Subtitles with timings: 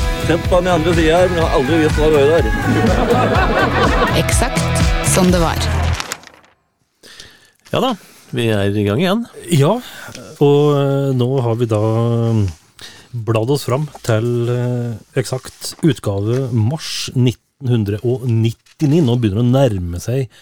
[0.00, 2.44] Sett på den andre sida her, men jeg har aldri visst hva det var der.
[4.22, 4.82] Eksakt
[5.12, 5.58] som det var.
[7.72, 7.92] Ja da,
[8.32, 9.22] vi er i gang igjen.
[9.52, 9.74] Ja,
[10.44, 11.80] og eh, nå har vi da
[12.32, 12.42] mm,
[13.28, 19.02] bladd oss fram til eh, eksakt utgave mars 1999.
[19.04, 20.32] Nå begynner det å nærme seg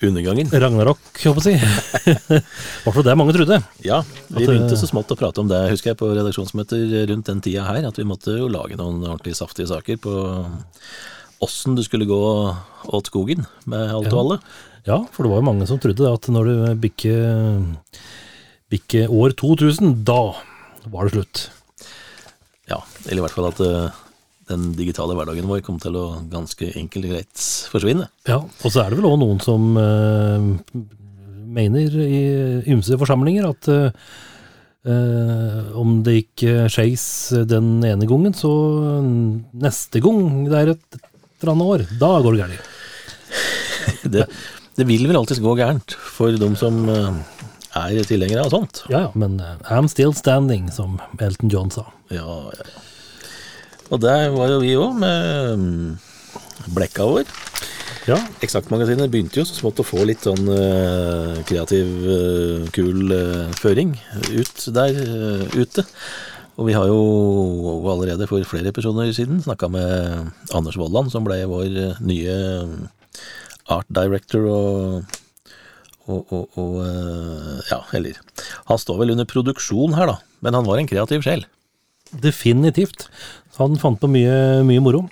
[0.00, 0.48] Undergangen.
[0.48, 2.14] Ragnarok, håper jeg å si.
[2.84, 3.58] Hvert fall det mange trodde.
[3.84, 4.00] Ja,
[4.30, 7.28] vi At, begynte eh, så smått å prate om det, husker jeg, på redaksjonsmøter rundt
[7.28, 10.14] den tida her, at vi måtte jo lage noen ordentlig saftige saker på
[11.44, 12.20] åssen du skulle gå
[12.96, 14.40] åt skogen med alt og alle.
[14.88, 17.16] Ja, for det var jo mange som trodde det, at når du bikker
[18.70, 20.20] bikke år 2000, da
[20.90, 21.42] var det slutt.
[22.70, 23.98] Ja, eller i hvert fall at eh,
[24.50, 28.06] den digitale hverdagen vår kommer til å ganske enkelt og greit forsvinne.
[28.28, 30.38] Ja, og så er det vel òg noen som eh,
[31.60, 32.24] mener i
[32.70, 33.90] ymse forsamlinger at eh,
[35.78, 37.04] om det ikke skeis
[37.48, 38.50] den ene gangen, så
[39.52, 40.88] neste gang det er et,
[41.40, 42.70] eller annet år, da går det galt.
[44.10, 44.24] Det,
[44.78, 47.18] det vil vel alltids gå gærent for de som eh,
[47.78, 48.84] er tilhengere av sånt.
[48.90, 51.86] Ja, ja, men eh, I'm still standing, som Elton John sa.
[52.08, 52.89] Ja, ja, ja.
[53.90, 55.98] Og der var jo vi òg, med
[56.70, 57.30] blekka vår.
[58.08, 63.50] Ja, Eksaktmagasinet begynte jo så smått å få litt sånn uh, kreativ, uh, kul uh,
[63.60, 63.92] føring
[64.30, 65.00] ut der
[65.58, 65.84] ute.
[66.56, 67.00] Og vi har jo
[67.92, 72.36] allerede for flere episoder siden snakka med Anders Vollan, som ble vår nye
[73.70, 75.16] art director og
[76.10, 76.78] og, og, og
[77.68, 78.16] ja, eller
[78.66, 81.44] Han står vel under produksjon her, da, men han var en kreativ sjel.
[82.10, 83.06] definitivt.
[83.58, 85.02] Han fant på mye, mye moro.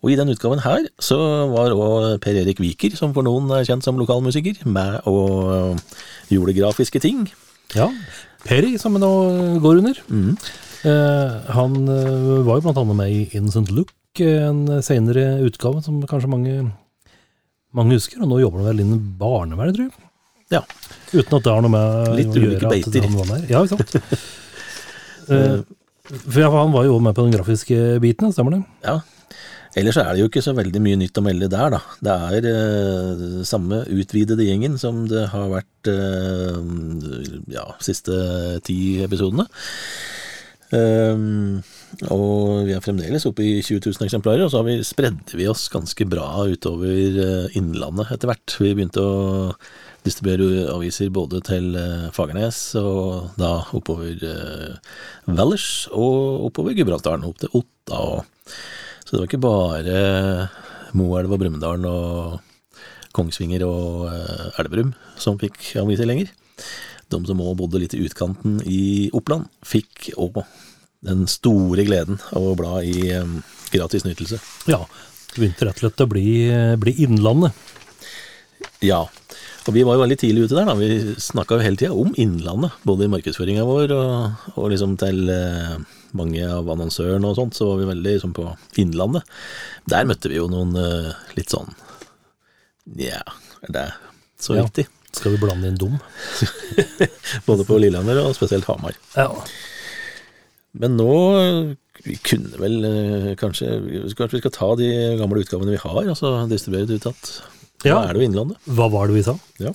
[0.00, 1.18] Og i den utgaven her så
[1.52, 5.78] var òg Per Erik Viker, som for noen er kjent som lokalmusiker, med og
[6.32, 7.28] gjorde grafiske ting.
[7.76, 7.90] Ja,
[8.46, 9.12] Perry, som nå
[9.62, 10.00] går under.
[10.80, 15.82] Eh, han eh, var jo blant annet med i Innocent Look, eh, en senere utgave
[15.84, 16.54] som kanskje mange,
[17.76, 18.22] mange husker.
[18.22, 20.08] Og nå jobber han vel innen barnevernet, tror jeg.
[20.50, 20.64] Ja.
[21.12, 23.44] Uten at det har noe med Litt å ulike Litt at beiter.
[23.50, 23.98] Ja, ikke sant.
[26.10, 28.62] For han var jo med på den grafiske biten, stemmer det?
[28.86, 29.00] ja.
[29.78, 31.78] Ellers er det jo ikke så veldig mye nytt å melde der, da.
[32.02, 36.56] Det er eh, samme utvidede gjengen som det har vært eh,
[37.54, 38.16] ja, siste
[38.66, 39.46] ti episodene.
[40.70, 41.62] Um,
[42.14, 45.64] og vi er fremdeles oppe i 20 000 eksemplarer, og så vi, spredde vi oss
[45.70, 48.58] ganske bra utover eh, Innlandet etter hvert.
[48.58, 49.54] Vi begynte å
[50.04, 54.76] distribuere aviser både til eh, Fagernes og da oppover eh,
[55.28, 58.00] Valdres og oppover Gudbrandsdalen, opp til Otta.
[58.00, 58.54] Og,
[59.04, 59.98] så det var ikke bare
[60.96, 62.38] Moelv og Brumunddal og
[63.16, 66.32] Kongsvinger og eh, Elverum som fikk aviser lenger.
[67.10, 70.44] De som òg bodde litt i utkanten i Oppland, fikk òg
[71.06, 73.36] den store gleden av å bla i eh,
[73.74, 74.40] gratis nytelse.
[74.70, 74.84] Ja.
[75.30, 76.30] Det begynte rett og slett å bli,
[76.82, 77.54] bli Innlandet.
[78.80, 79.02] Ja,
[79.68, 80.68] og vi var jo veldig tidlig ute der.
[80.70, 84.94] da, Vi snakka jo hele tida om Innlandet, både i markedsføringa vår og, og liksom
[85.00, 85.74] til eh,
[86.16, 88.46] mange av annonsørene og sånt, så var vi veldig liksom på
[88.80, 89.28] Innlandet.
[89.92, 91.68] Der møtte vi jo noen eh, litt sånn
[92.96, 93.20] Nja,
[93.68, 93.84] er det
[94.40, 94.64] så Ja.
[94.64, 94.86] viktig?
[95.12, 95.98] Skal vi blande inn dum?
[97.48, 98.94] Både på Lillehammer og spesielt Hamar.
[99.16, 99.28] Ja.
[100.80, 101.10] Men nå
[102.06, 103.68] vi kunne vel eh, kanskje
[104.16, 104.86] Kanskje vi skal ta de
[105.20, 107.32] gamle utgavene vi har, og så distribuere det ut at
[107.84, 107.96] Ja.
[107.96, 108.60] Da er det jo Innlandet.
[108.68, 109.36] Hva var det vi sa?
[109.62, 109.72] Ja.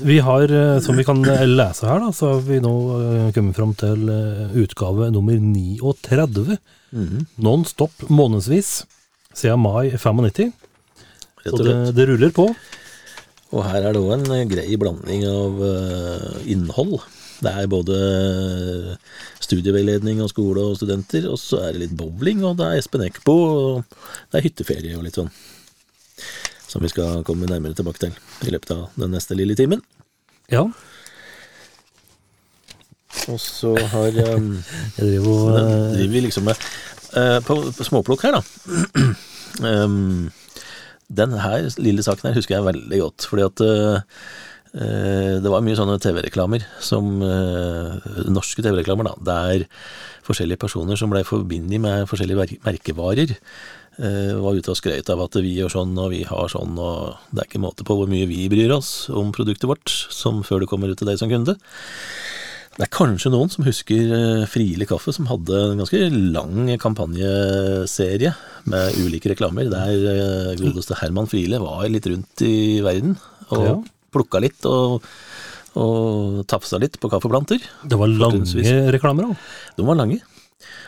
[0.00, 3.30] Vi har, eh, som vi kan eh, lese her, da, så har vi nå eh,
[3.34, 4.06] kommet fram til
[4.62, 6.58] utgave nummer 39.
[6.90, 7.26] Mhm.
[7.42, 8.84] Non-stop månedsvis
[9.34, 10.52] siden mai 95.
[11.40, 12.50] Rett Og og det, det ruller på.
[13.50, 15.62] Og her er det òg en grei blanding av
[16.46, 17.00] innhold.
[17.40, 17.96] Det er både
[19.42, 23.06] studieveiledning og skole og studenter, og så er det litt bowling, og det er Espen
[23.06, 25.32] Eckbo, og det er hytteferie og litt sånn.
[26.70, 29.82] Som vi skal komme nærmere tilbake til i løpet av den neste lille timen.
[30.50, 30.68] Ja,
[33.28, 34.52] Og så har um,
[34.98, 36.68] jeg driver og eh, driver vi liksom med
[37.16, 38.42] uh, på, på småplukk her, da.
[39.66, 40.30] um,
[41.20, 45.74] den her lille saken her husker jeg veldig godt, fordi at eh, det var mye
[45.74, 47.18] sånne TV-reklamer som
[48.30, 49.16] Norske TV-reklamer, da.
[49.26, 49.64] Der
[50.22, 53.34] forskjellige personer som ble forbundet med forskjellige merkevarer,
[54.00, 57.42] var ute og skrøt av at vi gjør sånn og vi har sånn, og det
[57.42, 60.70] er ikke måte på hvor mye vi bryr oss om produktet vårt, som før det
[60.70, 61.56] kommer ut til deg som kunde.
[62.78, 66.00] Det er kanskje noen som husker Frile Friele kaffe, som hadde en ganske
[66.32, 68.30] lang kampanjeserie
[68.70, 73.16] med ulike reklamer, der eh, godeste Herman Friele var litt rundt i verden
[73.50, 73.74] og Ja.
[74.14, 75.02] plukka litt og,
[75.76, 77.60] og tafsa litt på kaffeplanter.
[77.84, 79.36] Det var lange reklamer òg.
[79.76, 80.20] De var lange.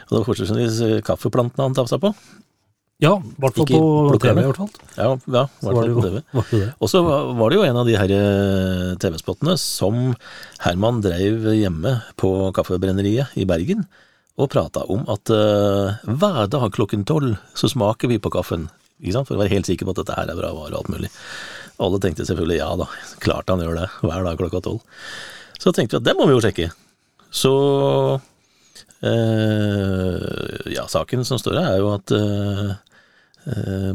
[0.09, 2.15] Og det var fortrinnsvis eh, kaffeplantene han tafsa på.
[3.03, 3.79] Ja, i hvert fall på.
[4.23, 4.39] TV.
[4.39, 4.69] i hvert fall.
[4.95, 6.69] Ja, ja i hvert fall på TV.
[6.83, 10.15] Og så var det jo en av de her eh, TV-spottene som
[10.63, 13.89] Herman dreiv hjemme på Kaffebrenneriet i Bergen,
[14.39, 18.71] og prata om at uh, hver dag klokken tolv så smaker vi på kaffen.
[19.03, 19.29] Ikke sant?
[19.29, 21.11] For å være helt sikker på at dette her er bra vare og alt mulig.
[21.83, 22.87] Alle tenkte selvfølgelig ja da,
[23.21, 24.81] klart han gjør det, hver dag klokka tolv.
[25.59, 26.71] Så tenkte vi at det må vi jo sjekke.
[27.35, 27.53] Så
[29.05, 30.23] uh,
[30.73, 32.73] Ja, saken som står her, er jo at Eh,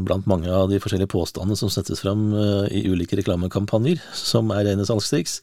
[0.04, 4.66] Blant mange av de forskjellige påstandene som settes fram eh, i ulike reklamekampanjer, som er
[4.68, 5.38] rene salgstriks,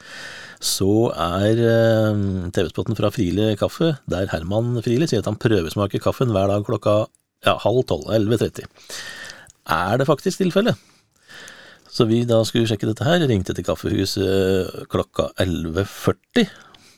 [0.62, 2.20] så er eh,
[2.54, 7.06] TV-spotten fra Friele kaffe, der Herman Friele sier at han prøvesmaker kaffen hver dag klokka
[7.46, 8.70] ja, halv tolv, 11.30.
[9.74, 10.78] Er det faktisk tilfellet?
[11.90, 16.46] Så vi da skulle sjekke dette her, ringte til kaffehuset klokka 11.40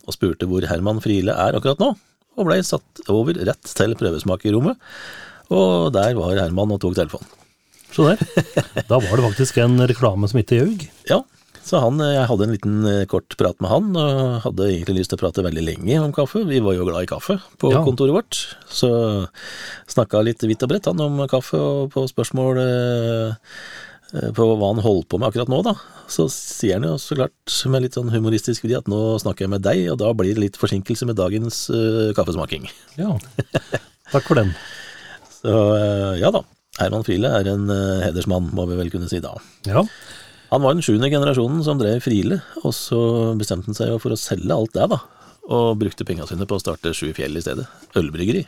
[0.08, 1.92] og spurte hvor Herman Friele er akkurat nå,
[2.38, 4.80] og blei satt over rett til prøvesmakerrommet.
[5.54, 7.30] Og der var Herman og tok telefonen.
[7.94, 8.20] Så der.
[8.90, 10.88] Da var det faktisk en reklame som ikke gjøg?
[11.10, 11.22] Ja,
[11.68, 15.12] så han, jeg hadde en liten eh, kort prat med han, og hadde egentlig lyst
[15.12, 16.44] til å prate veldig lenge om kaffe.
[16.48, 17.82] Vi var jo glad i kaffe på Ja.
[17.84, 18.38] kontoret vårt,
[18.72, 18.90] så
[19.92, 23.52] snakka litt vidt og bredt han om kaffe, og på spørsmål eh,
[24.14, 25.76] eh, på hva han holdt på med akkurat nå, da.
[26.08, 29.56] Så sier han jo så klart med litt sånn humoristisk vri at nå snakker jeg
[29.58, 32.70] med deg, og da blir det litt forsinkelse med dagens uh, kaffesmaking.
[32.96, 33.18] Ja.
[34.14, 34.54] Takk for den.
[35.42, 36.42] Så eh, ja da,
[36.80, 39.36] Herman Friele er en eh, hedersmann, må vi vel kunne si da.
[39.70, 39.84] Ja.
[40.52, 43.00] Han var den sjuende generasjonen som drev Friele, og så
[43.40, 45.02] bestemte han seg for å selge alt det, da.
[45.48, 47.68] Og brukte penga sine på å starte Sju Fjell i stedet.
[48.00, 48.46] Ølbryggeri,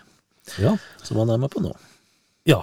[0.60, 0.78] Ja.
[1.04, 1.74] som han er med på nå.
[2.48, 2.62] Ja.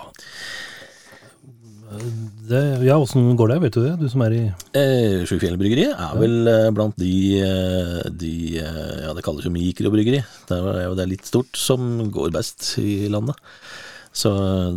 [2.50, 3.92] Det, ja, åssen går det, vet du det?
[4.00, 4.40] Du som er i
[4.76, 10.20] Eh, Sju Fjell-bryggeriet er vel eh, blant de, eh, de Ja, det kalles jo mikrobryggeri.
[10.48, 13.38] Det er jo det er litt stort som går best i landet.
[14.16, 14.30] Så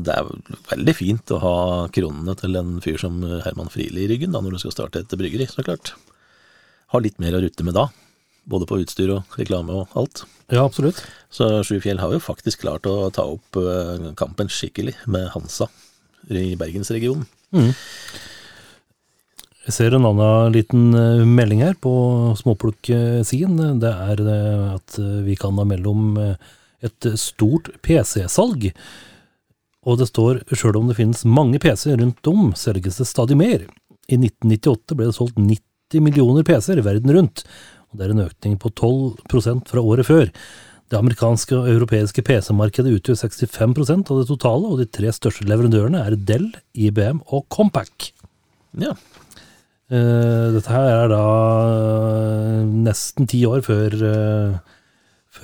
[0.03, 0.27] det er
[0.67, 1.55] veldig fint å ha
[1.95, 5.15] kronene til en fyr som Herman Friele i ryggen da, når du skal starte et
[5.15, 5.93] bryggeri, så klart.
[6.91, 7.87] Ha litt mer å rutte med da.
[8.49, 10.23] Både på utstyr og reklame og alt.
[10.49, 11.03] Ja, absolutt.
[11.29, 15.69] Så Sju Fjell har jo faktisk klart å ta opp eh, kampen skikkelig med Hansa
[16.33, 17.27] i bergensregionen.
[19.69, 21.93] Jeg ser en annen liten eh, melding her på
[22.41, 23.59] småplukksiden.
[23.83, 24.97] Det er eh, at
[25.27, 28.71] vi kan ha mellom et stort PC-salg.
[29.87, 33.67] Og det står sjøl om det finnes mange PC-er rundt om, selges det stadig mer.
[34.09, 37.45] I 1998 ble det solgt 90 millioner PC-er verden rundt,
[37.89, 40.27] og det er en økning på 12% fra året før.
[40.89, 46.01] Det amerikanske og europeiske PC-markedet utgjør 65% av det totale, og de tre største leverandørene
[46.01, 48.09] er Dell, IBM og Compaq.
[48.81, 48.95] Ja.
[49.89, 51.21] Eh, dette her er da
[51.69, 54.75] eh, nesten ti år før, eh,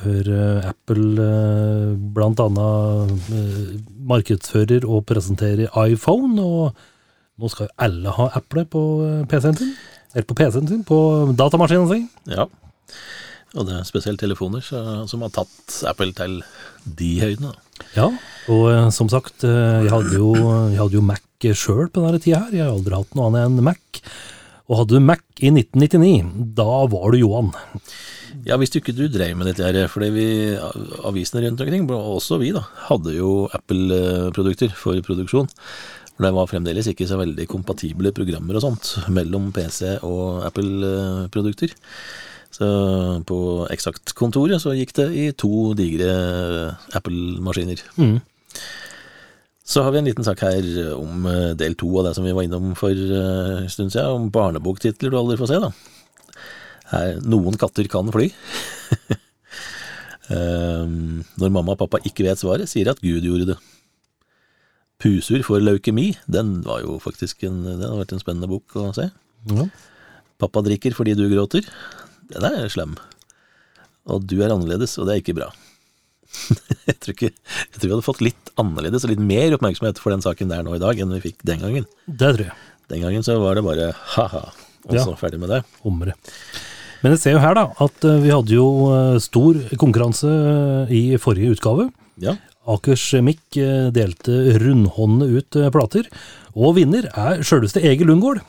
[0.02, 1.96] før eh, Apple bl.a.
[2.16, 3.76] blant annet eh,
[4.12, 6.76] markedsfører og presenterer iPhone, og
[7.42, 9.74] nå skal jo alle ha Apple på eh, PC-en sin,
[10.14, 11.00] eller på PC-en sin, på
[11.38, 12.08] datamaskinen sin.
[12.32, 12.48] Ja.
[13.56, 16.42] Og det er spesielt telefoner som har tatt Apple til
[17.00, 17.54] de høydene.
[17.96, 18.10] Ja,
[18.52, 20.32] og eh, som sagt, eh, jeg hadde jo,
[20.72, 23.50] jeg hadde jo Mac sjøl på denne tida her, jeg har aldri hatt noe annet
[23.50, 24.02] enn Mac.
[24.66, 27.52] Og hadde du Mac i 1999, da var du Johan.
[28.46, 30.28] Ja, hvis du ikke du drev med dette her, fordi vi,
[31.06, 35.50] avisene rundt omkring, og også vi da, hadde jo Apple-produkter for produksjon.
[36.16, 41.76] For det var fremdeles ikke så veldig kompatible programmer og sånt mellom PC og Apple-produkter.
[42.56, 42.68] Så
[43.28, 43.40] på
[43.74, 46.14] Exakt-kontoret så gikk det i to digre
[46.96, 47.82] Apple-maskiner.
[48.00, 48.18] Mm.
[49.66, 52.34] Så har vi en liten sak her om eh, del to av det som vi
[52.38, 55.72] var innom for eh, en stund siden, om barneboktitler du aldri får se, da.
[56.92, 58.30] Her, noen katter kan fly.
[60.34, 63.58] Ehm, når mamma og pappa ikke vet svaret, sier at Gud gjorde det.
[64.98, 68.88] Pusur for leukemi, den var jo faktisk en, det hadde vært en spennende bok å
[68.98, 69.06] se.
[69.52, 69.68] Ja.
[70.42, 71.68] Pappa drikker fordi du gråter.
[72.32, 72.96] Den er slem.
[74.10, 75.52] Og du er annerledes, og det er ikke bra.
[76.90, 80.16] jeg, tror ikke, jeg tror vi hadde fått litt annerledes og litt mer oppmerksomhet for
[80.16, 81.90] den saken der nå i dag enn vi fikk den gangen.
[82.06, 82.58] Det tror jeg.
[82.94, 84.44] Den gangen så var det bare ha-ha,
[84.86, 85.04] og Ja.
[85.04, 85.64] så ferdig med det.
[85.84, 86.14] Omre.
[87.06, 90.94] Men jeg ser jo her da, at eh, vi hadde jo eh, stor konkurranse eh,
[90.94, 91.90] i forrige utgave
[92.22, 92.34] Ja,
[92.66, 93.58] Akers Mikk
[93.94, 96.08] delte rundhåndene ut plater,
[96.58, 98.40] og vinner er sjølveste Egil Lundgaard.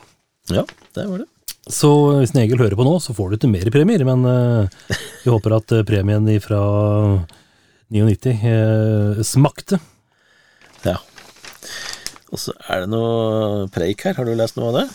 [0.49, 0.63] Ja,
[0.97, 1.27] det var det.
[1.69, 1.91] Så
[2.23, 4.25] hvis Egil hører på nå, så får du ikke mer premier, men
[5.21, 6.61] vi håper at premien fra
[7.93, 9.79] 99 eh, smakte.
[10.83, 10.97] Ja.
[12.27, 14.17] Og så er det noe preik her.
[14.17, 14.87] Har du lest noe av det?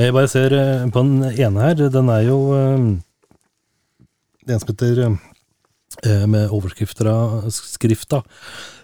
[0.00, 2.88] Jeg bare ser eh, på den ene her, den er jo eh,
[4.46, 5.18] Det en som heter
[6.30, 7.12] med overskrifta
[7.50, 8.20] skrifta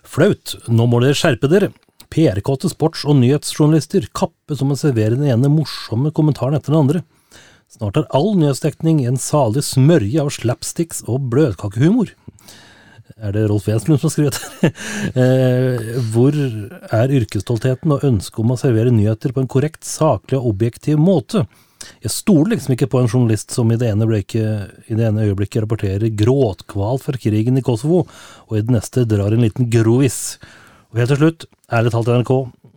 [0.04, 1.70] Flaut, nå må dere skjerpe dere.
[2.12, 7.02] PR-kåte sports- og nyhetsjournalister kapper som å servere den ene morsomme kommentaren etter den andre.
[7.72, 12.12] Snart er all nyhetsdekning en salig smørje av slapsticks og bløtkakehumor.
[13.16, 14.72] Er det Rolf Jenslund som har skrevet det?
[15.22, 20.50] Eh, Hvor er yrkesstoltheten og ønsket om å servere nyheter på en korrekt, saklig og
[20.52, 21.46] objektiv måte?
[22.02, 25.26] Jeg stoler liksom ikke på en journalist som i det ene, øyeblikket, i det ene
[25.28, 28.04] øyeblikket rapporterer gråtkval fra krigen i Kosovo,
[28.48, 30.38] og i det neste drar en liten grovis.
[30.90, 32.32] Og helt til slutt, ærlig talt NRK,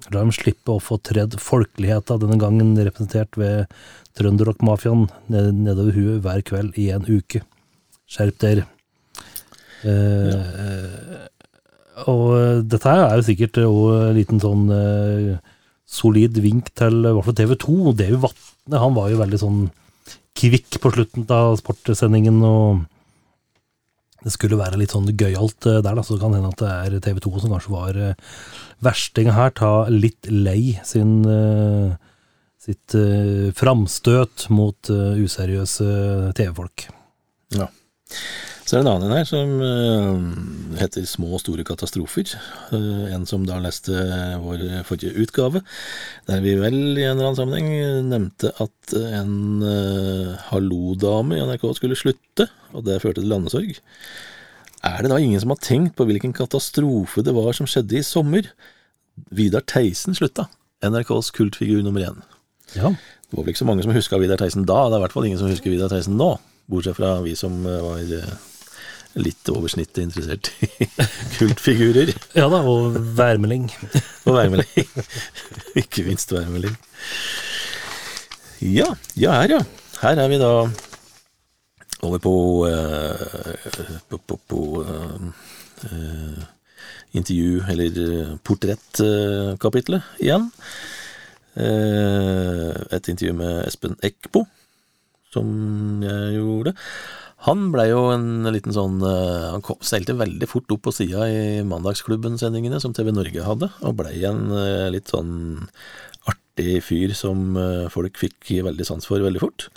[0.10, 3.70] la dem slippe å få tredd folkeligheta, denne gangen representert ved
[4.20, 7.44] trønderrockmafiaen, ned, nedover huet hver kveld i en uke.
[8.10, 8.68] Skjerp dere.
[9.88, 11.26] Eh,
[12.10, 15.34] og eh, dette her er jo sikkert òg en liten sånn eh,
[15.90, 17.80] solid vink til i hvert fall TV 2.
[17.92, 19.60] Og Davy Vatne han var jo veldig sånn
[20.40, 22.40] kvikk på slutten av sportsendingen.
[22.46, 22.88] og
[24.20, 27.00] det skulle være litt sånn gøyalt eh, der, da, så det kan hende at det
[27.00, 28.38] er TV 2 som kanskje var eh,
[28.84, 29.54] verstinga her.
[29.56, 31.96] Ta litt lei sin eh,
[32.60, 36.90] sitt eh, framstøt mot eh, useriøse TV-folk.
[37.56, 37.70] Ja.
[38.70, 40.18] Så er det en annen her som eh,
[40.78, 42.36] heter Små og store katastrofer.
[42.76, 43.96] Eh, en som da leste
[44.44, 45.64] vår forrige utgave,
[46.30, 47.72] der vi vel i en eller annen sammenheng
[48.12, 49.64] nevnte at en
[50.52, 52.46] hallo-dame i NRK skulle slutte,
[52.78, 53.74] og det førte til landesorg.
[54.86, 58.06] Er det da ingen som har tenkt på hvilken katastrofe det var som skjedde i
[58.06, 58.52] sommer?
[59.34, 60.46] Vidar Theisen slutta.
[60.86, 62.22] NRKs kultfigur nummer én.
[62.78, 62.94] Ja.
[62.94, 65.18] Det var vel ikke så mange som huska Vidar Theisen da, det er i hvert
[65.18, 66.36] fall ingen som husker Vidar Theisen nå.
[66.70, 68.38] Bortsett fra vi som eh, var eh,
[69.22, 70.88] litt over snittet interessert i
[71.38, 72.14] kultfigurer.
[72.36, 73.70] ja da, og værmelding.
[74.26, 74.90] Og værmelding.
[75.82, 76.78] ikke minst værmelding.
[78.62, 79.64] Ja, ja her, ja.
[80.02, 80.54] Her er vi da
[82.02, 82.34] over på
[82.68, 85.28] eh, på, på, på eh,
[85.90, 86.44] eh,
[87.18, 90.50] intervju, eller eh, portrettkapitlet igjen.
[91.60, 94.46] Eh, et intervju med Espen Eckbo,
[95.34, 95.50] som
[96.04, 96.76] jeg gjorde.
[97.48, 101.28] Han ble jo en liten sånn eh, Han kom, seilte veldig fort opp på sida
[101.32, 105.32] i Mandagsklubben-sendingene som TV Norge hadde, og blei en eh, litt sånn
[106.28, 109.70] artig fyr som eh, folk fikk veldig sans for veldig fort.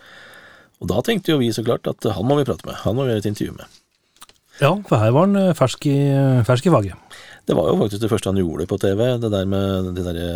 [0.83, 3.07] Og da tenkte jo vi så klart at han må vi prate med, han må
[3.07, 3.78] vi gjøre et intervju med.
[4.59, 5.95] Ja, for her var han fersk i,
[6.47, 7.14] fersk i faget.
[7.47, 10.26] Det var jo faktisk det første han gjorde på TV, det der med det derre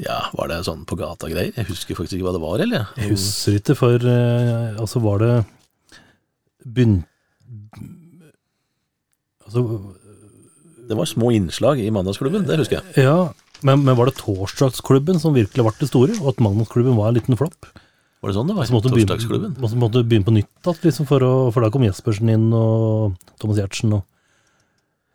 [0.00, 1.56] Ja, var det sånn på gata-greier?
[1.56, 2.86] Jeg husker faktisk ikke hva det var, eller?
[3.00, 5.34] Jeg husker ikke, for altså var det
[6.64, 7.02] bunn...
[9.46, 9.62] Altså,
[10.88, 13.04] Det var små innslag i Mandagsklubben, det husker jeg.
[13.06, 17.10] ja, men, men var det Torsdagsklubben som virkelig ble det store, og at Mandagsklubben var
[17.10, 17.68] en liten flopp?
[18.22, 18.68] Var det sånn det var?
[18.68, 19.54] Så måtte begynne, Torsdagsklubben?
[19.62, 23.60] måtte, måtte begynne på nytt, igjen, liksom for, for da kom Jespersen inn, og Thomas
[23.60, 24.08] Giertsen, og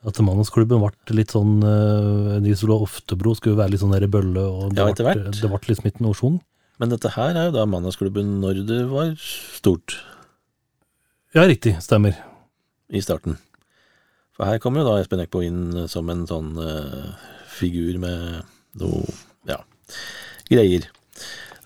[0.08, 4.44] at mandagsklubben ble litt sånn uh, og Oftebro skulle være litt sånn der i bølle,
[4.44, 6.38] og det, Ja, ble, det ble litt smitten og sjung.
[6.77, 9.98] Men dette her er jo da Mandagsklubben når det var stort
[11.36, 12.15] Ja, riktig, stemmer.
[12.89, 13.36] i starten.
[14.31, 17.17] For her kommer jo da Espen Eckbo inn som en sånn uh,
[17.51, 18.46] figur med
[18.79, 19.01] noe
[19.50, 19.57] ja,
[20.48, 20.88] greier.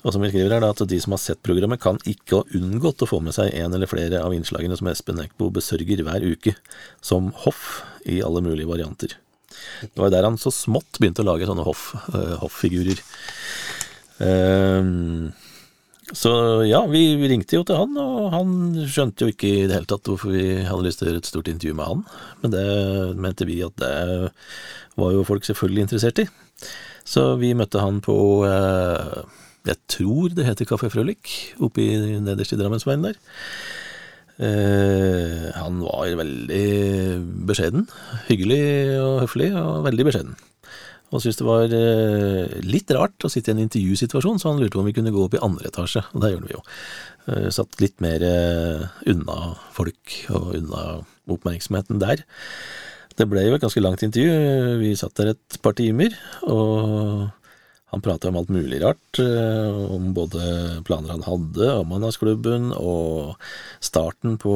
[0.02, 2.58] Og som vi skriver her da, at de som har sett programmet kan ikke ha
[2.58, 6.26] unngått å få med seg en eller flere av innslagene som Espen Eckbo besørger hver
[6.26, 6.56] uke,
[7.06, 9.14] som hoff i alle mulige varianter.
[9.84, 12.98] Det var der han så smått begynte å lage sånne hoff, uh, hoff-figurer.
[14.26, 15.32] Ehm,
[16.18, 16.32] så
[16.68, 18.54] ja, vi ringte jo til han, og han
[18.84, 21.30] skjønte jo ikke i det hele tatt hvorfor vi hadde lyst til å gjøre et
[21.30, 22.02] stort intervju med han.
[22.44, 22.66] Men det
[23.24, 23.94] mente vi at det
[25.00, 26.28] var jo folk selvfølgelig interessert i.
[27.08, 28.16] Så vi møtte han på
[28.46, 29.22] eh,
[29.72, 31.32] Jeg tror det heter Kafé Frølik,
[31.64, 31.88] oppe
[32.22, 33.18] nederst i Drammensveien der.
[34.42, 36.66] Eh, han var veldig
[37.50, 37.88] beskjeden.
[38.28, 38.64] Hyggelig
[39.00, 40.40] og høflig, og veldig beskjeden.
[41.12, 44.78] Og syntes det var eh, litt rart å sitte i en intervjusituasjon, så han lurte
[44.78, 46.62] på om vi kunne gå opp i andre etasje, og det gjorde vi jo.
[47.28, 50.86] Eh, satt litt mer eh, unna folk og unna
[51.32, 52.24] oppmerksomheten der.
[53.20, 56.16] Det ble jo et ganske langt intervju, vi satt der et par timer,
[56.48, 57.28] og
[57.92, 63.36] han prata om alt mulig rart, om både planer han hadde, om Mandagsklubben, og
[63.84, 64.56] starten på,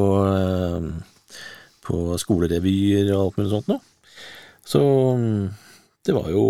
[1.84, 3.84] på skolerevyer og alt mulig sånt noe.
[4.66, 4.82] Så
[5.20, 5.44] mm,
[6.06, 6.42] det var jo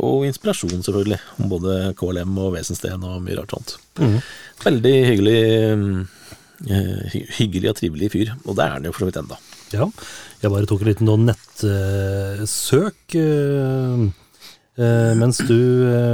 [0.00, 1.18] Og inspirasjon, selvfølgelig.
[1.42, 3.74] Om både KLM og Wesensten og mye rart sånt.
[4.64, 5.40] Veldig hyggelig
[5.76, 6.00] mm,
[6.70, 8.32] eh, hy- Hyggelig og trivelig fyr.
[8.46, 9.36] Og det er han jo for så vidt ennå.
[9.72, 9.86] Ja,
[10.42, 14.02] jeg bare tok en liten sånn nettsøk eh,
[14.80, 15.58] eh, mens du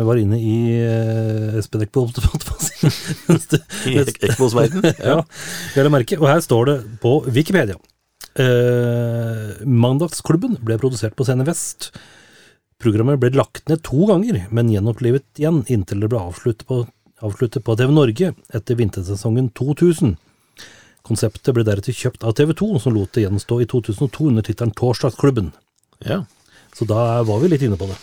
[0.07, 3.57] var inne i uh, Espen Eckbo, holdt jeg på å si.
[3.95, 4.87] I Eckbos verden.
[5.11, 5.19] ja,
[5.75, 6.19] vel å merke.
[6.23, 7.79] Og her står det på Wikipedia.
[9.67, 11.91] Mandagsklubben ble produsert på Scene Vest.
[12.79, 16.85] Programmet ble lagt ned to ganger, men gjenopplivet igjen inntil det ble avsluttet på,
[17.27, 20.13] avsluttet på TV Norge etter vintersesongen 2000.
[21.09, 24.75] Konseptet ble deretter kjøpt av TV 2, som lot det gjenstå i 2002 under tittelen
[24.79, 25.51] Torsdagsklubben.
[26.07, 26.21] Ja.
[26.77, 27.97] Så da var vi litt inne på det.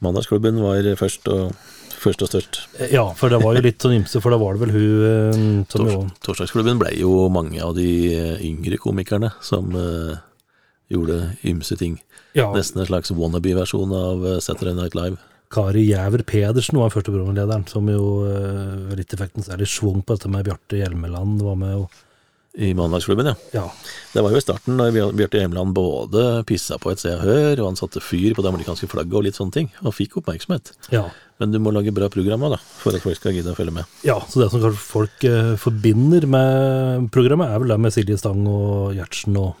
[0.00, 1.52] Mandagsklubben var først og,
[2.00, 2.60] først og størst.
[2.78, 5.04] Eh, Ja, for det var jo litt sånn ymse, for da var det vel hun
[5.10, 9.74] eh, som jo Tors, torsdagsklubben ble jo mange av de eh, yngre komikerne som
[10.90, 11.98] gjorde ymse ting.
[12.36, 15.16] ja, Nesten en slags wannabe-versjon av eh, Saturday Night Live.
[15.50, 20.30] Kari Jæver Pedersen var første programlederen, som jo eh, litt effekten særlig svung på dette
[20.30, 21.98] med Bjarte Hjelmeland var med og
[22.60, 23.34] I Mandagsklubben, ja.
[23.54, 23.64] Ja.
[24.12, 27.22] Det var jo i starten da Bjar- Bjarte Hjelmeland både pissa på et Se og
[27.22, 30.16] Hør, og han satte fyr på det amerikanske flagget og litt sånne ting, og fikk
[30.18, 30.72] oppmerksomhet.
[30.94, 31.04] Ja.
[31.38, 33.86] Men du må lage bra programmer, da, for at folk skal gidde å følge med.
[34.06, 38.42] ja, så det som folk eh, forbinder med programmet, er vel det med Silje Stang
[38.50, 39.54] og Gjertsen og.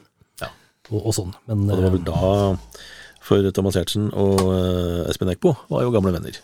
[0.90, 1.32] Og, og sånn.
[1.48, 2.84] Men Og det var eh, vel da,
[3.30, 6.38] for Thomas Giertsen og eh, Espen Eckbo var jo gamle venner.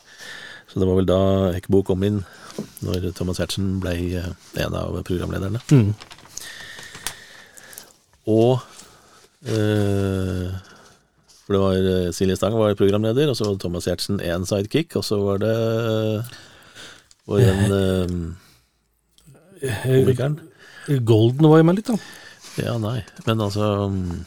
[0.70, 1.20] Så det var vel da
[1.56, 2.22] Eckbo kom inn,
[2.84, 4.30] når Thomas Giertsen ble eh,
[4.64, 5.62] en av programlederne.
[5.70, 5.90] mm,
[8.26, 8.58] Og
[9.46, 10.50] eh,
[11.46, 14.96] For det var eh, Silje Stang var programleder, og så var Thomas Giertsen én sidekick,
[14.98, 15.54] og så var det
[17.26, 17.72] var igjen
[19.62, 20.40] eh, komikeren.
[21.06, 21.96] Golden var jo med litt, da.
[22.56, 24.25] Ja, nei, men altså mm,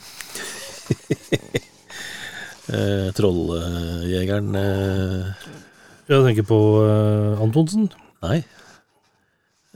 [2.78, 5.48] eh, Trolljegeren eh,
[6.12, 7.90] Jeg tenker på eh, Antonsen.
[8.26, 8.44] Nei.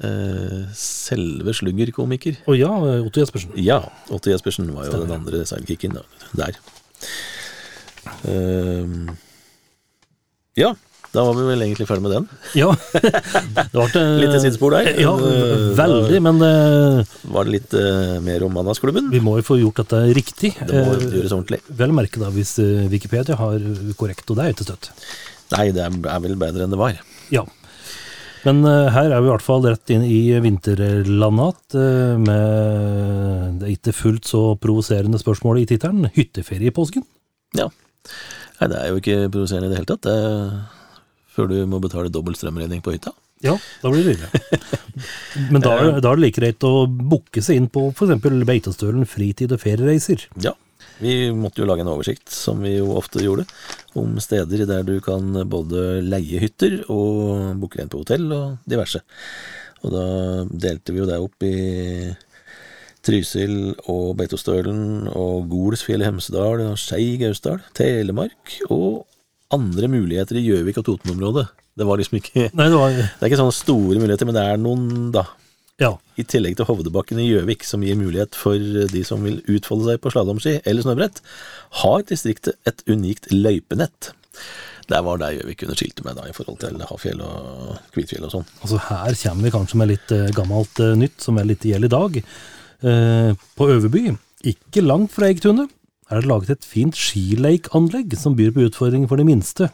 [0.03, 2.39] Eh, selve sluggerkomiker.
[2.49, 3.54] Å ja, Otto Jespersen.
[3.62, 3.80] Ja,
[4.13, 5.97] Otto Jespersen var jo den andre sidekicken
[6.38, 6.58] der.
[8.30, 9.13] Ehm,
[10.58, 10.73] ja,
[11.13, 12.23] da var vi vel egentlig ferdig med den.
[12.58, 12.71] Ja.
[14.21, 14.89] Litt sidespor der.
[14.97, 19.12] Ja, Eh, veldig, men eh, var det litt eh, mer om Mandagsklubben.
[19.13, 20.54] vi må jo få gjort dette riktig.
[20.60, 21.62] Det må gjøres ordentlig.
[21.80, 22.56] Vel merke da hvis
[22.91, 23.60] Wikipedia har
[23.99, 24.89] korrekt, og det er ikke støtt.
[25.54, 26.97] Nei, det er, vel bedre enn det var.
[27.34, 27.45] Ja.
[28.43, 31.78] Men her er vi i hvert fall rett inn i vinterlandet
[32.19, 37.06] med det ikke fullt så provoserende spørsmålet i tittelen 'Hytteferie i påsken'.
[37.56, 37.69] Ja.
[38.60, 40.10] Nei, det er jo ikke provoserende i det hele tatt.
[40.10, 40.17] Det
[41.34, 43.13] før du må betale dobbel strømregning på hytta.
[43.43, 44.60] Ja, da blir det dyrere.
[45.52, 48.22] Men da, da er det like greit å booke seg inn på f.eks.
[48.48, 50.30] Beitostølen fritid- og feriereiser.
[50.43, 50.56] Ja.
[51.04, 53.48] Vi måtte jo lage en oversikt, som vi jo ofte gjorde,
[54.00, 59.02] om steder der du kan både leie hytter og booke inn på hotell og diverse.
[59.84, 60.06] Og da
[60.48, 61.56] delte vi jo det opp i
[63.04, 69.04] Trysil og Beitostølen og Golsfjell i Hemsedal og Skei i Gausdal, Telemark og
[69.54, 71.46] andre muligheter i Gjøvik og Toten-området.
[71.74, 74.44] Det var liksom ikke Nei, det var Det er ikke sånne store muligheter, men det
[74.46, 75.26] er noen, da.
[75.82, 75.96] Ja.
[76.20, 78.58] I tillegg til Hovdebakken i Gjøvik, som gir mulighet for
[78.92, 81.24] de som vil utfolde seg på slalåmski eller snøbrett,
[81.82, 84.13] har distriktet et unikt løypenett.
[84.92, 88.34] Der var der Gjøvik kunne skilte med, da, i forhold til Hafjell og Kvitfjell og
[88.36, 88.50] sånn.
[88.62, 91.89] Altså Her kommer vi kanskje med litt eh, gammelt uh, nytt, som er litt gjelder
[91.89, 92.20] i dag.
[92.84, 94.10] Uh, på Øverby,
[94.54, 95.72] ikke langt fra Eggtunet,
[96.13, 99.69] er det laget et fint skileikanlegg som byr på utfordringer for de minste.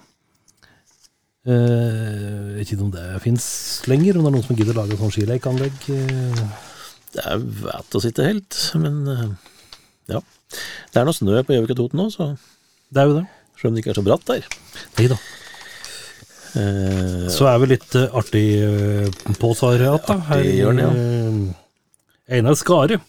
[1.47, 3.45] Uh, Jeg vet ikke om det fins
[3.89, 5.77] lenger, om det er noen som gidder lage et sånt skilake-anlegg.
[5.89, 6.43] Uh.
[7.15, 9.27] Det er vet å sitte helt, men uh,
[10.11, 10.21] ja.
[10.93, 12.31] Det er noe snø på Gjøvik og Toten nå, så
[12.89, 13.27] Det er jo det.
[13.59, 14.49] selv om det ikke er så bratt der.
[14.97, 15.19] Nei da.
[17.29, 20.15] Så er vi litt artig uh, på, igjen, da.
[20.17, 21.55] Artig Her,
[22.39, 22.99] Einar Skare.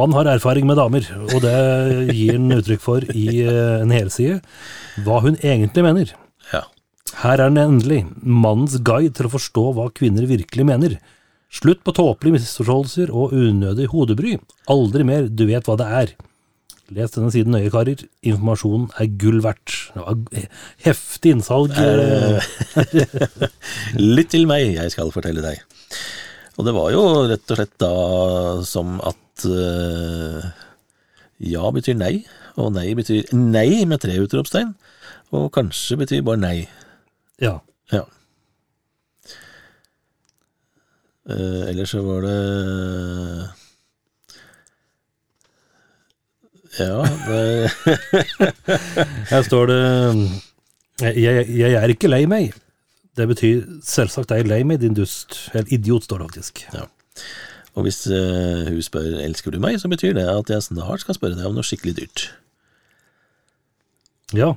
[0.00, 1.54] Han har erfaring med damer, og det
[2.16, 4.40] gir han uttrykk for i eh, en helside.
[5.04, 6.12] Hva hun egentlig mener.
[6.54, 6.64] ja.
[7.20, 8.04] Her er den endelig.
[8.22, 10.92] Mannens guide til å forstå hva kvinner virkelig mener.
[11.50, 14.36] Slutt på tåpelige misforståelser og unødig hodebry.
[14.70, 16.12] Aldri mer, du vet hva det er.
[16.94, 18.00] Les denne siden nøye, karer.
[18.26, 19.74] Informasjonen er gull verdt.
[19.94, 20.46] Det var
[20.86, 21.74] heftig innsalg.
[21.74, 22.38] eh,
[24.16, 25.60] Lytt til meg, jeg skal fortelle deg.
[26.58, 27.90] Og det var jo rett og slett da
[28.68, 30.44] som at eh,
[31.50, 32.14] ja betyr nei,
[32.60, 34.74] og nei betyr nei med tre utropstegn,
[35.36, 36.56] og kanskje betyr bare nei.
[37.40, 37.58] Ja.
[37.94, 38.04] Ja.
[41.30, 42.36] Uh, ellers så var det
[46.80, 47.70] Ja, det,
[49.30, 49.80] Her står det
[51.00, 52.56] jeg, jeg er ikke lei meg.
[53.16, 55.36] Det betyr selvsagt er jeg lei meg, din dust.
[55.54, 56.66] Eller idiot, står det faktisk.
[56.74, 56.84] ja.
[57.78, 61.14] Og hvis eh, hun spør 'elsker du meg', så betyr det at jeg snart skal
[61.14, 62.24] spørre deg om noe skikkelig dyrt.
[64.34, 64.54] Ja.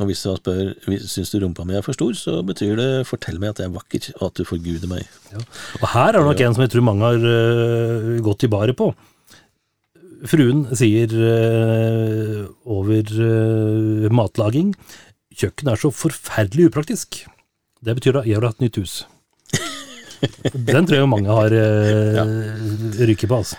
[0.00, 0.74] Og hvis hun spør
[1.06, 3.78] 'syns du rumpa mi er for stor', så betyr det 'fortell meg at jeg er
[3.78, 5.06] vakker, og at du forguder meg'.
[5.82, 8.76] Og her er det nok en som jeg tror mange har uh, gått i baret
[8.76, 8.94] på.
[10.26, 14.74] Fruen sier uh, over uh, matlaging
[15.32, 17.24] Kjøkkenet er så forferdelig upraktisk.
[17.82, 19.06] Det betyr da jeg har hatt nytt hus.
[20.54, 23.56] Den tror jeg mange har øh, ryket på, altså.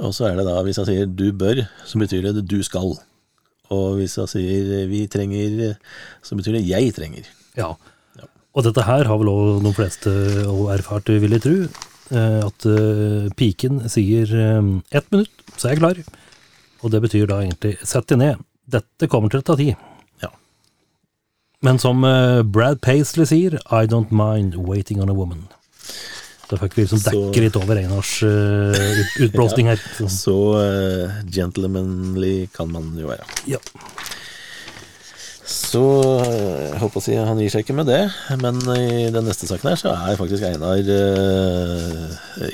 [0.00, 2.98] Og så er det da, hvis han sier 'du bør', så betyr det 'du skal'.
[3.70, 5.74] Og hvis han sier 'vi trenger',
[6.22, 7.28] så betyr det 'jeg trenger'.
[7.56, 7.72] Ja.
[8.54, 10.10] Og dette her har vel òg de fleste
[10.74, 11.56] erfart, vil jeg tro.
[12.10, 15.94] eh, At eh, piken sier eh, ett minutt, så er jeg klar.
[16.82, 18.36] Og det betyr da egentlig sett deg ned.
[18.68, 19.76] Dette kommer til å ta tid.
[20.22, 20.28] Ja.
[21.62, 25.46] Men som eh, Brad Paisley sier, I don't mind waiting on a woman.
[26.50, 29.78] Da fikk vi liksom dekke litt over Einars uh, utblåsning her.
[29.98, 33.26] Så, Så uh, gentlemanly kan man jo være.
[33.50, 33.62] ja.
[35.50, 35.80] Så
[36.22, 38.04] eh, jeg håper å si han gir seg ikke med det,
[38.38, 42.04] men i den neste saken her så er faktisk Einar uh,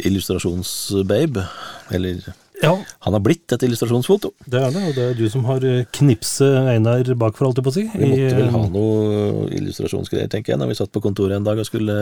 [0.08, 1.44] illustrasjonsbabe.
[1.92, 2.24] Eller
[2.62, 2.72] ja,
[3.04, 4.30] han har blitt et illustrasjonsfoto.
[4.46, 4.82] det er det.
[4.88, 7.84] Og det er du som har eh, knipset Einar bakfor, holdt jeg på å si.
[7.92, 11.44] Vi måtte vel ha eh, noe illustrasjonsgreier, tenker jeg, når vi satt på kontoret en
[11.46, 11.96] dag og skulle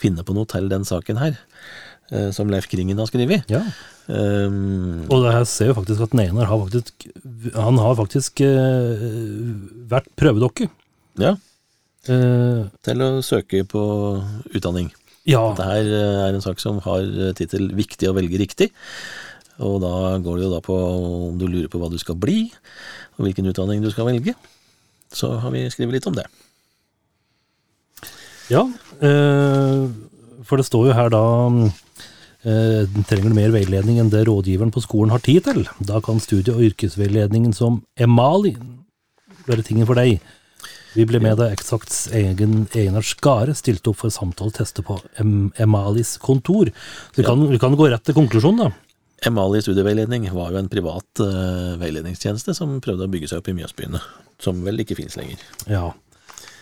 [0.00, 1.38] finne på noe til den saken her.
[2.10, 3.46] eh, Som Leif Kringen har skrevet.
[3.52, 3.62] Ja.
[4.10, 7.04] Um, Og det her ser jo faktisk at Einar har faktisk
[7.54, 9.04] Han har faktisk uh,
[9.92, 10.66] vært prøvedokke.
[11.20, 11.36] ja,
[12.08, 13.80] Uh, til å søke på
[14.56, 14.86] utdanning.
[15.28, 17.04] ja, Dette eh, er en sak som har
[17.36, 18.70] tittel 'Viktig å velge riktig'.
[19.60, 19.94] Og da
[20.24, 22.46] går det jo da på om du lurer på hva du skal bli,
[23.18, 24.34] og hvilken utdanning du skal velge.
[25.12, 26.26] Så har vi skrevet litt om det.
[28.50, 28.64] ja.
[29.02, 29.86] eh,
[30.46, 31.22] for det står jo her da
[32.42, 35.64] eh, Trenger du mer veiledning enn det rådgiveren på skolen har tid til?
[35.78, 38.56] Da kan studie- og yrkesveiledningen som Emali
[39.46, 40.20] være tingen for deg.
[40.94, 44.96] Vi ble med da Exacts egen Einar Skare stilte opp for samtale og teste på
[45.22, 46.72] em Emalis kontor.
[47.12, 48.89] Så vi kan, vi kan gå rett til konklusjonen, da.
[49.26, 53.56] Emali studieveiledning var jo en privat uh, veiledningstjeneste som prøvde å bygge seg opp i
[53.58, 54.00] Mjøsbyene,
[54.40, 55.42] som vel ikke finnes lenger.
[55.68, 55.90] Ja.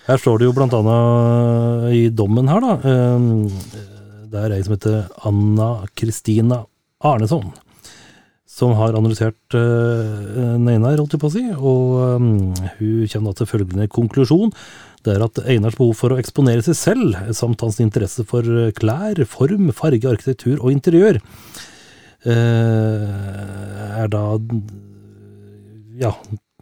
[0.09, 2.75] Her står det jo blant annet i dommen her, da.
[2.83, 3.47] Um,
[4.29, 6.59] Det er ei som heter Anna Kristina
[7.01, 7.47] Arneson.
[8.49, 11.45] Som har analysert uh, Einar, holdt jeg på å si.
[11.55, 12.29] Og um,
[12.81, 14.53] hun kommer da til følgende konklusjon.
[15.07, 18.43] Det er at Einars behov for å eksponere seg selv, samt hans interesse for
[18.77, 21.23] klær, form, farge, arkitektur og interiør,
[22.35, 24.23] er da
[25.99, 26.13] ja,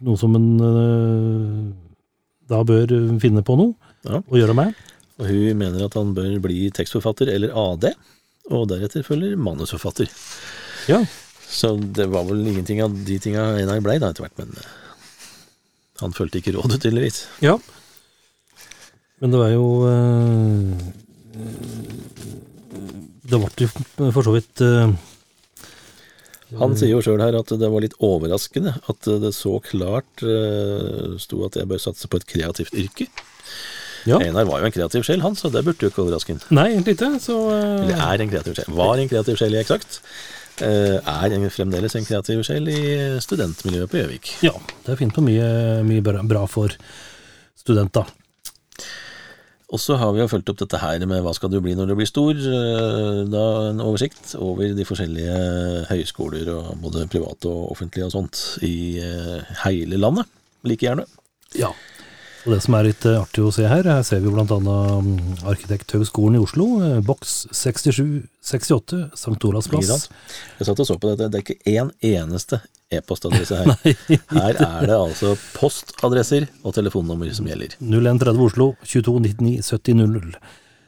[0.05, 1.73] noe som en eh,
[2.47, 3.73] da bør finne på noe
[4.07, 4.21] Ja.
[4.23, 4.75] å gjøre med.
[5.19, 7.89] Og hun mener at han bør bli tekstforfatter eller AD,
[8.53, 10.07] og deretter følger manusforfatter.
[10.87, 11.01] Ja,
[11.47, 14.69] Så det var vel ingenting av de tinga Einar blei da etter hvert, men eh,
[16.01, 17.25] han fulgte ikke rådet, tydeligvis.
[17.43, 17.57] ja.
[19.19, 20.91] Men det var jo eh,
[23.27, 24.91] Det ble jo for så vidt eh,
[26.55, 31.17] Han sier jo sjøl her at det var litt overraskende at det så klart uh,
[31.19, 33.09] sto at jeg bør satse på et kreativt yrke.
[34.07, 34.21] Ja.
[34.23, 36.43] Einar var jo en kreativ sjel, han, så det burde jo ikke overraske ham.
[36.55, 37.09] Nei, egentlig ikke.
[37.19, 37.83] Så uh...
[37.83, 38.69] Eller er en kreativ sjel.
[38.77, 39.99] Var en kreativ sjel i Eksakt.
[40.61, 42.79] Uh, er en, fremdeles en kreativ sjel i
[43.21, 44.31] studentmiljøet på Gjøvik.
[44.47, 44.55] ja,
[44.85, 45.49] det er fint på mye,
[45.85, 46.73] mye bra, for
[47.59, 48.07] studenter.
[49.67, 51.89] Og så har vi jo fulgt opp dette her med hva skal du bli når
[51.89, 52.31] du blir stor.
[52.39, 58.39] eh, Da en oversikt over de forskjellige høyskoler, og både private og offentlige og sånt,
[58.63, 60.29] i eh, hele landet.
[60.63, 61.03] Like gjerne.
[61.59, 61.73] Ja.
[62.47, 64.45] Og det som er litt eh, artig å se her, her ser vi bl.a.
[64.47, 69.35] mm, Arkitekthøgskolen i Oslo, eh, boks 6768, St.
[69.49, 70.05] Olavs plass.
[70.55, 73.73] Jeg satt og så på dette, det er ikke én eneste e-postadresse her.
[74.37, 77.75] Her er det altså postadresser og telefonnummer som gjelder.
[77.83, 80.39] 0130 Oslo 2299 7000.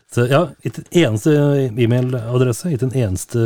[0.10, 1.32] Så ja, ikke en eneste
[1.78, 3.42] e-mailadresse, ikke en eneste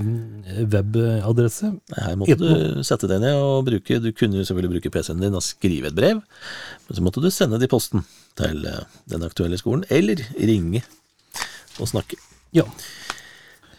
[0.00, 1.70] mm, webadresse.
[1.94, 5.38] Her måtte du sette deg ned og bruke Du kunne jo selvfølgelig bruke PC-en din
[5.38, 8.02] og skrive et brev, men så måtte du sende det i posten
[8.40, 10.82] til eh, den aktuelle skolen, eller ringe
[11.78, 12.18] og snakke.
[12.58, 12.66] Ja,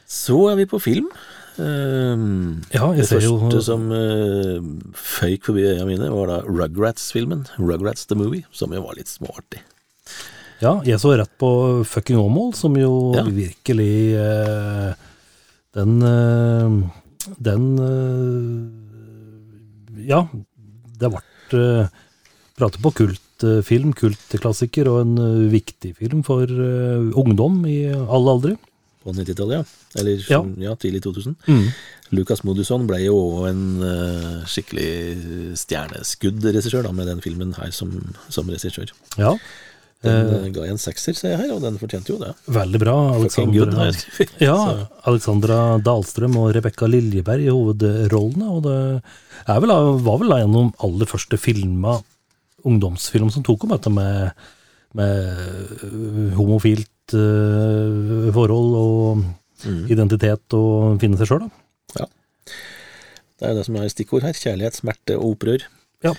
[0.07, 1.11] Så er vi på film.
[1.59, 4.63] Ehm, ja jeg det ser jo første som uh,
[4.95, 7.43] føyk forbi øya mine, var da Rugrats-filmen.
[7.59, 9.65] Rugrats the Movie, som jo var litt småartig.
[10.61, 11.49] Ja, jeg så rett på
[11.89, 13.23] Fucking Åmål, som jo Ja.
[13.25, 14.93] virkelig eh,
[15.73, 16.69] Den eh,
[17.41, 18.81] Den eh,
[20.09, 20.23] ja,
[20.97, 21.21] det ble
[21.53, 21.87] uh,
[22.57, 28.55] pratet på kultfilm, kultklassiker, og en eh, viktig film for eh, ungdom i alle aldre.
[29.03, 29.99] På 90-tallet, ja.
[30.01, 30.39] Eller Ja.
[30.65, 30.73] ja.
[30.75, 31.35] tidlig 2000.
[31.47, 31.67] Mm.
[32.17, 37.93] Lucas Modusson ble jo også en uh, skikkelig stjerneskudd-regissør med den filmen her som,
[38.29, 38.91] som regissør.
[39.21, 39.35] Ja,
[40.01, 40.45] Den Eh.
[40.45, 42.31] eh, ga jeg en sekser, ser jeg her, og den fortjente jo det.
[42.49, 42.95] veldig bra.
[43.19, 43.91] Good, Alexandra,
[44.41, 48.47] ja, Alexandra Dahlstrøm og Rebekka Liljeberg i hovedrollene.
[48.49, 48.77] Og det
[49.61, 51.99] vel, var vel en av de aller første filma
[52.65, 54.31] ungdomsfilm som tok om dette med,
[54.93, 55.37] med
[55.85, 59.23] øh, homofilt uh, forhold og
[59.61, 59.83] Mm.
[59.93, 62.05] identitet og finne seg sjøl, da.
[63.37, 64.33] det er jo det som er stikkord her.
[64.33, 65.61] Kjærlighet, smerte og opprør.
[66.01, 66.15] Ja.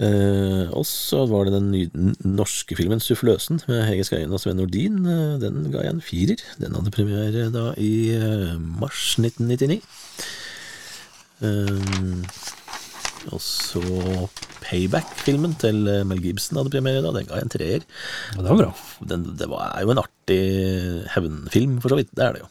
[0.00, 1.90] Eh, og så var det den nye,
[2.24, 5.04] norske filmen 'Suffløsen' med Hege Skøyen og Sven Nordin.
[5.04, 6.40] Eh, den ga jeg en firer.
[6.60, 9.82] Den hadde premiere da i eh, mars 1999.
[11.42, 12.24] Eh,
[13.32, 13.82] og så
[14.62, 17.12] Payback-filmen til eh, Mel Gibson hadde premiere da.
[17.12, 17.86] Den ga jeg en treer.
[18.34, 18.72] Ja, det var bra.
[19.12, 20.42] Den, det var, er jo en artig
[21.14, 22.14] hevnfilm, for så vidt.
[22.16, 22.50] Det er det jo.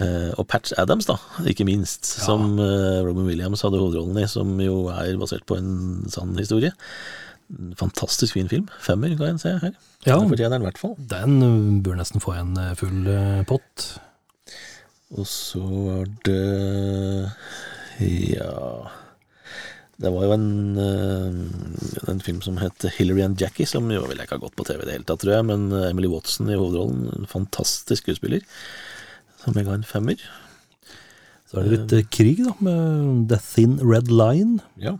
[0.00, 1.18] Eh, og Patch Adams, da,
[1.50, 6.06] ikke minst, som eh, Robin Williams hadde hovedrollen i, som jo er basert på en
[6.12, 6.72] sann historie.
[7.76, 8.68] Fantastisk fin film.
[8.80, 9.74] Femmer kan jeg se her.
[10.06, 10.94] Ja, den fortjener den i hvert fall.
[11.10, 13.10] den øh, bør nesten få en full
[13.50, 13.90] pott.
[15.18, 17.32] Og så var det
[17.98, 18.90] Ja
[20.00, 24.24] Det var jo en, eh, en film som het Hillary and Jackie, som jo ville
[24.24, 25.44] ikke ha gått på TV i det hele tatt, tror jeg.
[25.50, 28.46] Men eh, Emily Watson i hovedrollen, en fantastisk skuespiller,
[29.44, 30.18] som jeg ga en femmer.
[31.50, 32.82] Så er det litt øh, krig, da, med
[33.32, 34.60] The Thin Red Line.
[34.78, 34.92] Ja.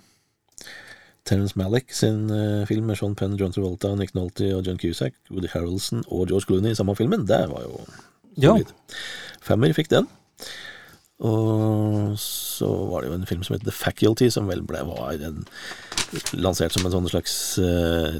[1.29, 5.15] Terence Malick sin eh, film med Sean Penn, John Travolta, Nick Nolte og John Cusack,
[5.31, 7.75] Woody Harrelson og George Clooney i samme filmen, det var jo
[8.41, 8.55] Ja.
[8.57, 8.71] solid.
[9.45, 10.07] Femmer fikk den.
[11.21, 15.13] Og så var det jo en film som het The Faculty, som vel ble, var
[15.21, 15.45] en,
[16.33, 18.17] lansert som en sånn slags uh,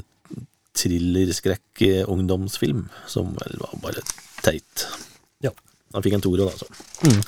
[0.77, 4.01] thriller-skrekk-ungdomsfilm, som vel var bare
[4.45, 4.85] teit.
[5.93, 6.67] Han fikk en toer, da, altså.
[7.05, 7.21] Mm.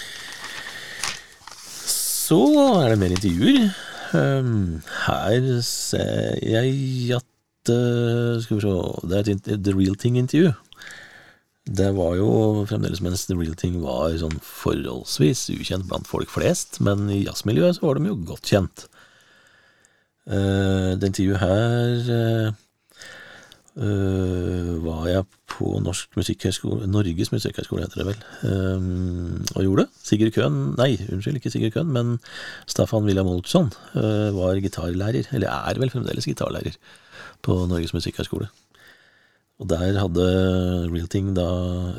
[1.94, 2.40] Så
[2.80, 3.74] er det mer intervjuer.
[4.14, 8.74] Um, her ser jeg at uh, Skal vi se
[9.10, 10.52] Det er et The Real Thing-intervju.
[11.64, 12.30] Det var jo
[12.70, 17.80] fremdeles mens The Real Thing var sånn forholdsvis ukjent blant folk flest, men i jazzmiljøet
[17.80, 18.86] så var de jo godt kjent.
[20.28, 22.12] Uh, det intervjuet her
[23.80, 25.24] uh, var jeg
[25.54, 29.88] på Norsk Musikkhøgskole, Norges Musikkhøgskole heter det vel, um, og gjorde.
[30.02, 32.18] Sigurd Køhn, nei, unnskyld, ikke Sigurd Køhn, men
[32.70, 36.78] Staffan William Olsson uh, var gitarlærer, eller er vel fremdeles gitarlærer,
[37.46, 38.50] på Norges Musikkhøgskole.
[39.62, 40.24] Og der hadde
[40.90, 41.46] Real Ting da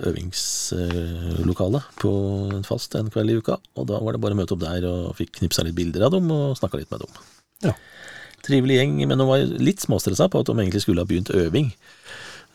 [0.09, 2.11] øvingslokale på
[2.53, 4.85] en fast en kveld i uka, og da var det bare å møte opp der
[4.90, 7.23] og fikk knipsa litt bilder av dem og snakka litt med dem.
[7.71, 7.77] Ja.
[8.45, 11.71] Trivelig gjeng, men de var litt småstressa på at de egentlig skulle ha begynt øving.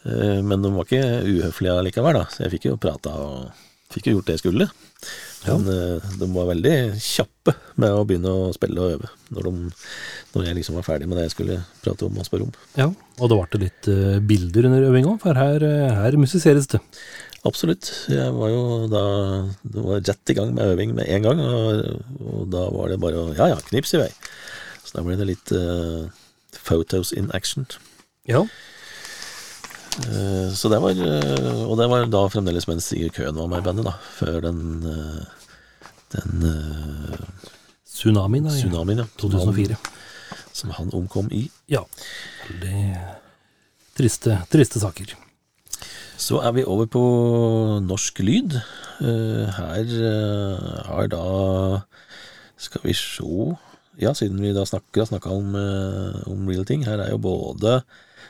[0.05, 4.09] Eh, Men de var ikke uhøflige allikevel, da, så jeg fikk jo prata og fikk
[4.09, 4.69] jo gjort det jeg skulle.
[5.47, 5.99] Men ja.
[6.19, 9.69] de var veldig kjappe med å begynne å spille og øve når, de,
[10.33, 12.51] når jeg liksom var ferdig med det jeg skulle prate om og spørre om.
[12.75, 15.63] Ja, og det ble litt øh, bilder under øvinga, for her,
[15.95, 16.83] her musiseres det.
[17.47, 17.87] Absolutt.
[18.11, 19.03] Jeg var jo da
[19.63, 22.99] det var rett i gang med øving med en gang, og, og da var det
[22.99, 24.09] bare å ja ja, knips i vei.
[24.83, 26.09] Så da ble det litt uh,
[26.57, 27.67] photos in action.
[28.27, 28.43] Ja.
[29.97, 33.63] Eh, så det var eh, Og det var da fremdeles mens Sigurd Køhn var med
[33.63, 33.95] i bandet, da.
[34.15, 35.23] Før den eh,
[36.15, 36.45] den
[37.89, 39.07] Tsunamien da, tsunamien, ja.
[39.19, 39.75] 2004.
[40.55, 41.43] Som han omkom i.
[41.69, 41.83] Ja.
[42.47, 42.95] Veldig
[43.97, 45.11] triste, triste saker.
[46.19, 47.03] Så er vi over på
[47.83, 48.55] norsk lyd.
[48.99, 49.91] Her
[50.87, 51.25] har da
[52.59, 53.53] Skal vi sjå
[53.99, 55.53] Ja, siden vi da snakker, snakka om,
[56.25, 56.87] om real ting.
[56.87, 57.81] Her er jo både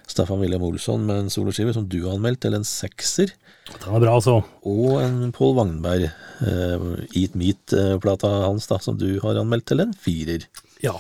[0.10, 3.36] Staffan William Olsson med en soloskive som du har anmeldt til en sekser,
[3.70, 4.40] Den er bra, altså.
[4.66, 6.10] og en Pål Wagnberg,
[6.42, 10.48] eh, Eat Meat-plata hans, da, som du har anmeldt til en firer.
[10.82, 10.96] Ja.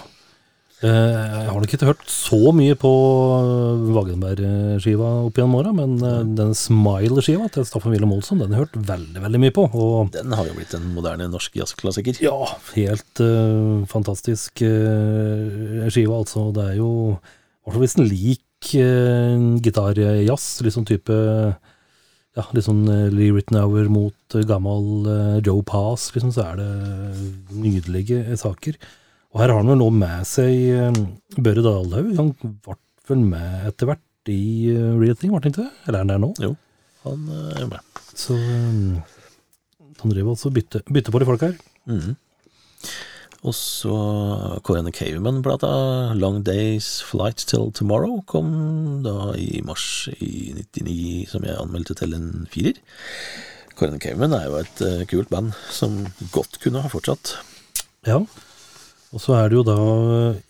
[0.80, 2.92] Eh, Jeg har nok ikke hørt så mye på
[3.98, 8.70] Wagenberg-skiva opp gjennom åra, men eh, den Smile-skiva til Staffan Wilhelm Olsson, den har jeg
[8.70, 9.66] hørt veldig, veldig mye på.
[10.14, 12.22] Den har jo blitt en moderne norsk jazzklassiker.
[12.24, 12.38] ja,
[12.78, 16.48] helt uh, fantastisk uh, skive, altså.
[16.56, 16.94] Det er jo
[17.70, 18.46] hvert fall hvis den lik
[18.76, 21.16] uh, gitarjazz, litt sånn type
[22.38, 26.60] ja, litt sånn uh, Lee Rittenauer mot eh, gammel eh, Joe Pass, liksom, så er
[26.62, 26.70] det
[27.56, 28.78] nydelige saker.
[29.34, 30.96] Og her har han vel nå med seg
[31.38, 32.14] Børre Dalhaug.
[32.18, 32.78] Han ble
[33.10, 35.74] vel med etter hvert i Real Thing, ble han ikke det?
[35.86, 36.32] Eller er han der nå?
[36.42, 36.54] Jo,
[37.06, 38.02] han eh, er med.
[38.14, 38.38] Så
[40.00, 41.56] han driver altså bytte, bytte på de folk her.
[41.90, 42.18] Mhm.
[43.48, 43.94] Og så
[44.68, 45.70] Coran Caveman-plata,
[46.20, 48.50] Long Days Flight Till Tomorrow, kom
[49.06, 52.82] da i mars i 99, som jeg anmeldte til en firer.
[53.80, 56.02] Coran Caveman er jo et uh, kult band som
[56.36, 57.38] godt kunne ha fortsatt.
[58.08, 58.20] Ja.
[59.10, 59.78] Og så er det jo da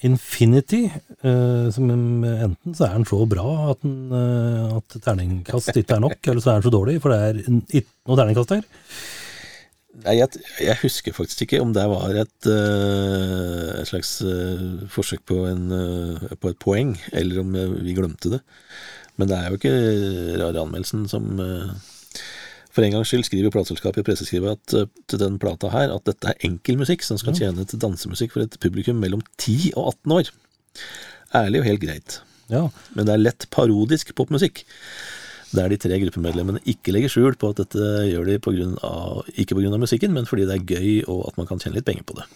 [0.04, 5.96] Infinity, eh, som enten så er den så bra at, den, eh, at terningkast ikke
[5.96, 7.40] er nok, eller så er den så dårlig, for det er
[7.80, 8.68] ikke noe terningkast der.
[10.06, 10.30] Jeg,
[10.64, 15.66] jeg husker faktisk ikke om det var et, eh, et slags eh, forsøk på, en,
[15.76, 18.40] eh, på et poeng, eller om vi glemte det.
[19.20, 19.74] Men det er jo ikke
[20.40, 21.42] rare anmeldelsen som
[22.70, 26.30] For en gangs skyld skriver plateselskapet i presseskrivet at, til den plata her at dette
[26.30, 30.16] er enkel musikk som skal tjene til dansemusikk for et publikum mellom 10 og 18
[30.16, 30.30] år.
[31.36, 32.20] Ærlig og helt greit.
[32.48, 34.64] Ja, Men det er lett parodisk popmusikk.
[35.50, 39.24] Der de tre gruppemedlemmene ikke legger skjul på at dette gjør de på grunn av,
[39.34, 39.80] ikke pga.
[39.82, 42.28] musikken, men fordi det er gøy og at man kan tjene litt penger på det.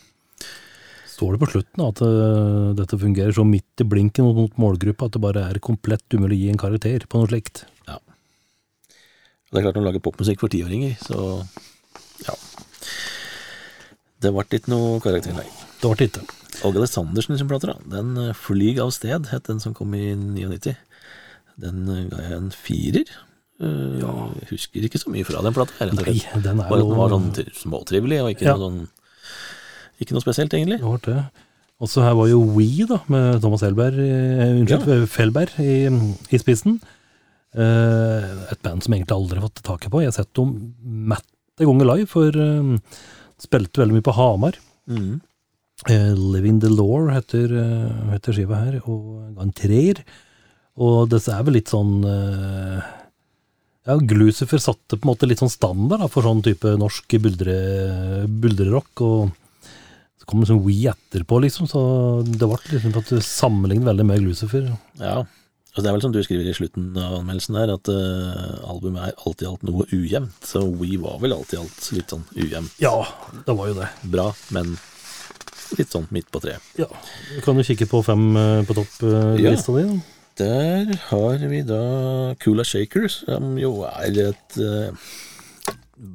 [1.13, 5.13] står det på slutten at eh, dette fungerer så midt i blinken mot, målgruppa at
[5.13, 7.65] det bare er komplett umulig å gi en karakter på noe slikt.
[7.86, 7.99] Ja.
[8.89, 11.43] Det er klart når du lager popmusikk for tiåringer, så
[12.26, 12.34] ja.
[14.23, 15.45] Det ble ikke noe karakter, nei.
[15.84, 16.26] Det ble ikke.
[16.63, 17.78] Åge Alessandersen sin prater da.
[17.99, 20.73] Den eh, Flyg av sted, het den som kom i 99.
[21.62, 23.12] Den eh, ga jeg en firer.
[23.62, 25.86] Eh, Jeg husker ikke så mye fra den plata.
[25.94, 28.56] Nei, den er Bare den var sånn tri- småtrivelig, og ikke Ja.
[28.58, 28.88] noe sånn
[30.02, 30.80] Ikke noe spesielt, egentlig.
[30.82, 31.20] Det var det.
[31.80, 35.76] Og så her var jo We, da, med Thomas Elberg, eh, unnskyld, Felberg i,
[36.34, 36.80] i spissen.
[37.54, 40.00] Uh, et band som egentlig aldri har fått taket på.
[40.02, 40.74] Jeg har sett dem
[41.12, 42.78] matte ganger live, for uh,
[43.38, 44.58] spilte veldig mye på Hamar.
[44.89, 45.20] Mm.
[45.86, 50.02] Uh, Living the Law heter, eh, heter skiva her, og ga en treer.
[50.81, 52.81] Og det er vel litt sånn eh,
[53.86, 57.55] Ja, Glucifer satte på en måte litt sånn standard da, for sånn type norsk buldre,
[58.27, 59.03] buldrerock.
[59.05, 59.67] Og
[60.17, 61.83] så kom det sånn We etterpå, liksom, så
[62.25, 64.71] det ble liksom at du sammenlignet veldig med Glucifer.
[65.01, 65.21] Ja.
[65.73, 69.07] Og det er vel som du skriver i slutten av anmeldelsen her, at uh, albumet
[69.07, 70.45] er alltid alt noe ujevnt.
[70.45, 72.75] Så We var vel alltid alt litt sånn ujevnt.
[72.81, 72.93] Ja,
[73.47, 73.89] det var jo det.
[74.13, 74.75] Bra, men
[75.79, 76.62] litt sånn midt på treet.
[76.77, 76.86] Ja,
[77.33, 79.88] Du kan jo kikke på fem eh, på topp-lista di.
[80.39, 85.10] Der har vi da Kula Shakers, som jo er et eh,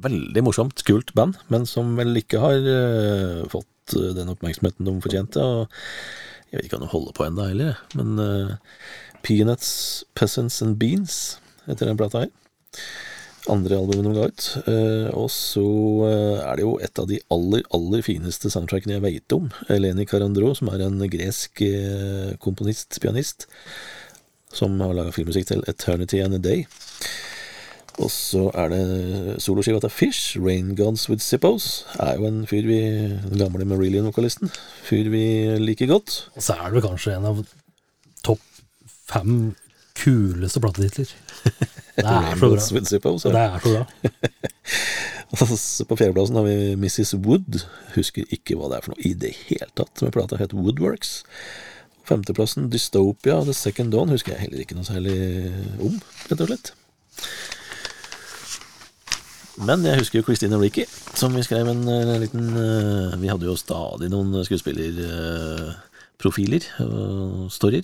[0.03, 4.95] veldig morsomt, kult band, men som vel ikke har eh, fått eh, den oppmerksomheten de
[5.05, 5.39] fortjente.
[5.39, 8.81] Og jeg vet ikke om de holder på ennå heller, men eh,
[9.23, 9.69] Peanuts,
[10.19, 11.37] Peasants and Beans
[11.69, 12.33] heter den plata her.
[13.49, 14.49] Andre albumet de ga ut.
[14.67, 15.63] Eh, og så
[16.09, 19.47] eh, er det jo et av de aller, aller fineste soundtrackene jeg veit om.
[19.71, 21.63] Eleni Carandro, som er en gresk
[22.43, 23.47] komponist, pianist
[24.53, 26.65] som har laga filmmusikk til Eternity and a Day.
[27.99, 28.83] Og så er det
[29.43, 31.85] soloskiva til Fish, Rain Gods with Zippos.
[31.99, 32.79] Er jo en fyr vi
[33.25, 34.51] Den gamle Marillion-vokalisten.
[34.87, 35.23] Fyr vi
[35.59, 36.29] liker godt.
[36.35, 37.41] Og så er det kanskje en av
[38.23, 38.45] topp
[39.09, 39.33] fem
[39.99, 41.11] kuleste plattetitler.
[41.97, 42.63] Det er så bra.
[42.77, 43.27] With Zippos.
[43.27, 43.83] Det er så bra.
[45.29, 47.13] Og så på fjerdeplassen har vi Mrs.
[47.21, 47.59] Wood.
[47.93, 50.01] Husker ikke hva det er for noe i det hele tatt.
[50.01, 51.19] Med plata het Woodworks.
[52.09, 55.15] Femteplassen Dystopia, The Second Dawn, husker jeg heller ikke noe særlig
[55.85, 55.95] om,
[56.31, 56.67] rett og slett.
[59.59, 60.85] Men jeg husker jo Christine Ricky,
[61.19, 67.83] som vi skrev en en liten eh, Vi hadde jo stadig noen skuespillerprofiler og storyer.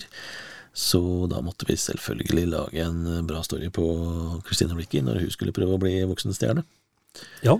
[0.76, 3.84] Så da måtte vi selvfølgelig lage en eh, bra story på
[4.46, 6.62] Christine Ricky når hun skulle prøve å bli voksenstjerne.
[7.44, 7.54] Ja.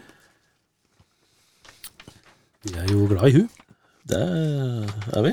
[2.65, 3.49] Vi er jo glad i hun.
[4.09, 4.25] Det
[5.13, 5.33] er vi.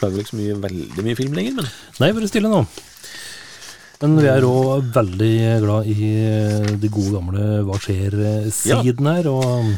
[0.00, 1.68] Lager vel ikke så mye, veldig mye film lenger, men
[2.00, 2.62] Nei, bare stille nå.
[4.00, 6.10] Men vi er òg veldig glad i
[6.80, 9.28] de gode gamle Hva skjer-siden her.
[9.28, 9.74] Og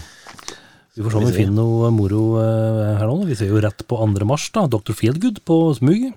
[0.94, 3.16] vi får se om vi Vi finner noe moro eh, her nå.
[3.26, 4.28] Vi ser jo rett på 2.
[4.28, 4.68] mars, da.
[4.70, 4.94] Dr.
[4.94, 6.12] Feelgood på Smug.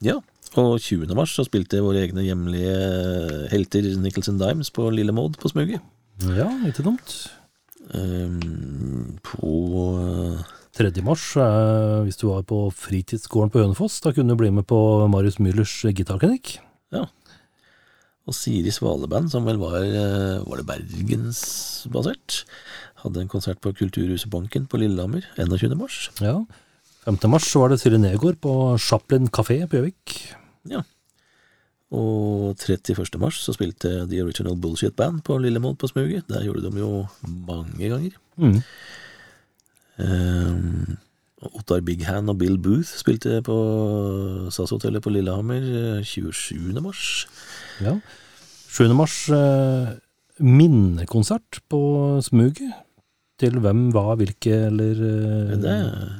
[0.00, 0.20] ja.
[0.58, 1.06] Og 20.
[1.14, 2.72] mars så spilte våre egne hjemlige
[3.52, 5.78] helter Nicholson Dimes på Lille Maud på Smuget.
[6.34, 7.12] Ja, ikke dumt.
[7.94, 9.52] Um, på
[10.80, 11.04] 3.
[11.04, 14.80] mars, eh, hvis du var på fritidsgården på Hønefoss, da kunne du bli med på
[15.12, 16.56] Marius Müllers gitarklinikk.
[18.30, 22.44] Og Siri Svaleband, som vel var, eh, var det bergensbasert,
[23.02, 25.74] hadde en konsert på Kulturhuset Banken på Lillehammer 21.
[25.74, 26.10] mars.
[26.20, 26.44] Ja.
[27.06, 27.28] 5.
[27.28, 30.34] mars var det Siri Negård på Chaplin kafé på Gjøvik.
[30.68, 30.82] Ja.
[31.90, 33.18] Og 31.
[33.18, 36.28] mars så spilte The Original Bullshit Band på Lillemold på Smuget.
[36.28, 38.12] Der gjorde de jo mange ganger.
[38.36, 38.62] Mm.
[40.00, 40.96] Ehm,
[41.56, 43.54] Ottar Big Hand og Bill Booth spilte på
[44.52, 45.64] SAS-hotellet på Lillehammer
[46.00, 46.74] eh, 27.
[46.84, 47.26] mars.
[47.80, 47.94] Ja.
[48.70, 48.92] 7.
[48.94, 49.94] mars, eh,
[50.40, 51.80] minnekonsert på
[52.24, 52.72] Smuget.
[53.40, 55.76] til hvem, hva, hvilke, eller eh, Det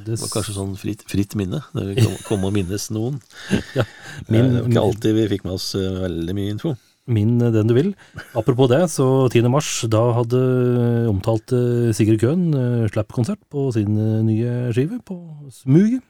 [0.07, 1.59] det var kanskje sånn fritt, fritt minne.
[1.77, 3.19] Det vi kom, kom å minnes noen.
[3.77, 3.85] Ja,
[4.29, 6.73] Min, min- det var ikke alltid vi fikk med oss eh, veldig mye info.
[7.11, 7.91] Min eh, den du vil.
[8.39, 9.49] Apropos det, så 10.
[9.51, 10.41] mars, da hadde
[11.11, 15.19] omtalte Sigurd Køhn eh, slapp-konsert på sin eh, nye skive på
[15.51, 16.07] Smuget.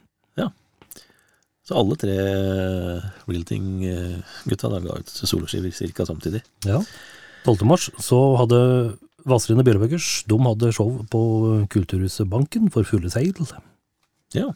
[1.70, 2.16] Så alle tre
[3.30, 6.06] Realting-gutta ga ut soloskiver ca.
[6.08, 6.40] samtidig.
[6.66, 6.80] Ja.
[7.44, 7.62] 12.
[7.62, 8.58] mars så hadde
[9.28, 11.20] Vazelina Bjørnebøkers de hadde show på
[11.70, 13.38] Kulturhuset Banken for fulle seil.
[14.34, 14.48] Ja,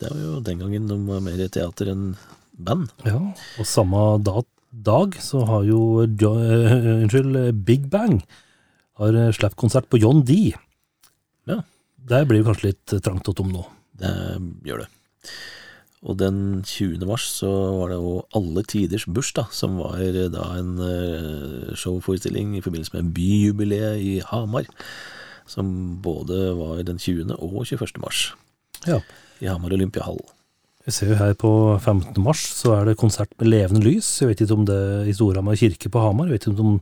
[0.00, 2.14] det var jo den gangen de var mer teater enn
[2.56, 2.88] band.
[3.04, 4.40] Ja, og samme da,
[4.72, 8.22] dag så har jo jo, uh, unnskyld, Big Bang
[9.00, 10.52] har eh, slapp-konsert på John D.
[11.48, 11.62] Ja.
[11.96, 13.64] Der blir det kanskje litt trangt og tom nå.
[13.98, 14.12] Det
[14.66, 14.88] gjør det.
[16.02, 17.04] Og den 20.
[17.06, 17.48] mars så
[17.78, 20.02] var det jo Alle tiders bursdag, som var
[20.34, 24.66] da en eh, showforestilling i forbindelse med byjubileet i Hamar.
[25.46, 27.36] Som både var den 20.
[27.38, 27.98] og 21.
[28.02, 28.32] mars
[28.86, 29.00] Ja.
[29.40, 30.20] i Hamar Olympiahall.
[30.86, 32.16] Vi ser jo her på 15.
[32.24, 34.08] mars så er det konsert med Levende Lys.
[34.22, 36.26] Jeg vet ikke om det er i Storhamar kirke på Hamar.
[36.30, 36.80] Jeg vet ikke om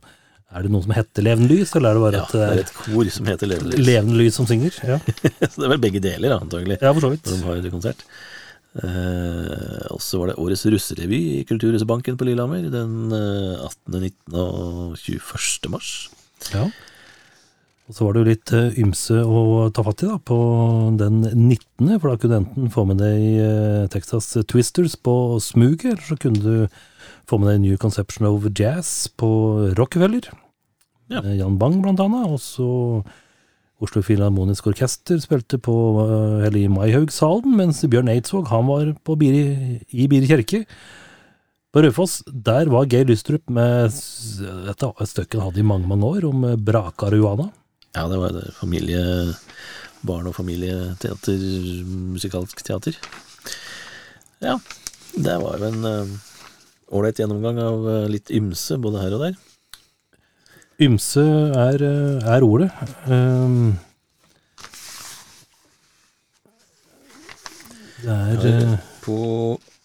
[0.51, 2.57] Er det noen som heter Levende Lys, eller er det bare Ja, et, det det
[2.57, 3.85] er et kor som heter Levende Lys.
[3.87, 4.73] Levende Lys som synger?
[4.83, 4.97] Ja,
[5.51, 6.79] Så det er vel begge deler, antagelig.
[6.81, 7.29] ja for så vidt.
[7.29, 8.01] når de har en konsert.
[8.81, 13.97] Eh, og så var det årets russerevy i Kulturhuset Banken på Lillehammer den eh, 18.,
[13.99, 14.35] 19.
[14.39, 15.71] og 21.
[15.73, 15.89] mars.
[16.55, 16.65] Ja.
[17.91, 20.35] Og så var det jo litt eh, ymse å ta fatt i da, på
[20.95, 25.89] den 19., for da kunne du enten få med deg eh, Texas Twisters på smuget,
[25.89, 26.77] eller så kunne du
[27.27, 29.27] få med deg New Conception of Jazz på
[29.75, 30.31] Rockefeller.
[31.11, 31.19] Ja.
[31.19, 32.69] Eh, Jan Bang blant annet, og så
[33.83, 35.75] Oslo Filharmonisk Orkester spilte på,
[36.47, 40.63] eller i Maihaugsalen, mens Bjørn Eidsvåg han var på Biri, i Biri kirke.
[41.75, 46.07] På Raufoss, der var Geir Lystrup med Dette et stykke han hadde i mange, mange
[46.07, 47.51] år, om Brakaruana.
[47.91, 49.01] Ja, det var det familie,
[50.07, 51.41] barn- og familieteater,
[51.85, 52.95] musikalsk teater.
[54.39, 54.57] Ja,
[55.13, 56.13] det var jo en eh,
[56.95, 59.35] ålreit gjennomgang av eh, litt ymse, både her og der.
[60.81, 62.71] Ymse er, eh, er ordet.
[63.05, 63.75] Um,
[68.01, 69.17] det er ja, På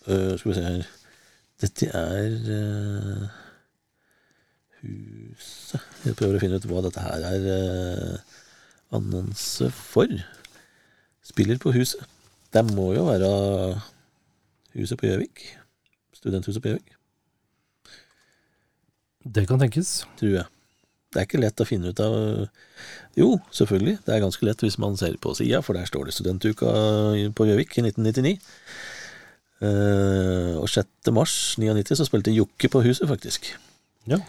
[0.08, 0.86] uh, Skal vi se her
[1.60, 3.26] Dette er uh,
[4.80, 8.34] Huset Jeg prøver å finne ut hva dette her er eh,
[8.94, 10.10] annonse for.
[11.26, 12.02] Spiller på Huset.
[12.54, 13.30] Det må jo være
[14.76, 15.42] Huset på Gjøvik.
[16.14, 16.92] Studenthuset på Gjøvik,
[19.26, 20.04] Det kan tenkes.
[20.18, 20.46] tror jeg.
[21.12, 22.14] Det er ikke lett å finne ut av
[23.16, 23.98] Jo, selvfølgelig.
[24.06, 26.70] Det er ganske lett hvis man ser på sida, for der står det Studentuka
[27.34, 28.38] på Gjøvik i 1999.
[29.56, 31.10] Uh, og 6.
[31.16, 33.54] mars 99 så spilte Jokke på Huset, faktisk.
[34.06, 34.20] Ja.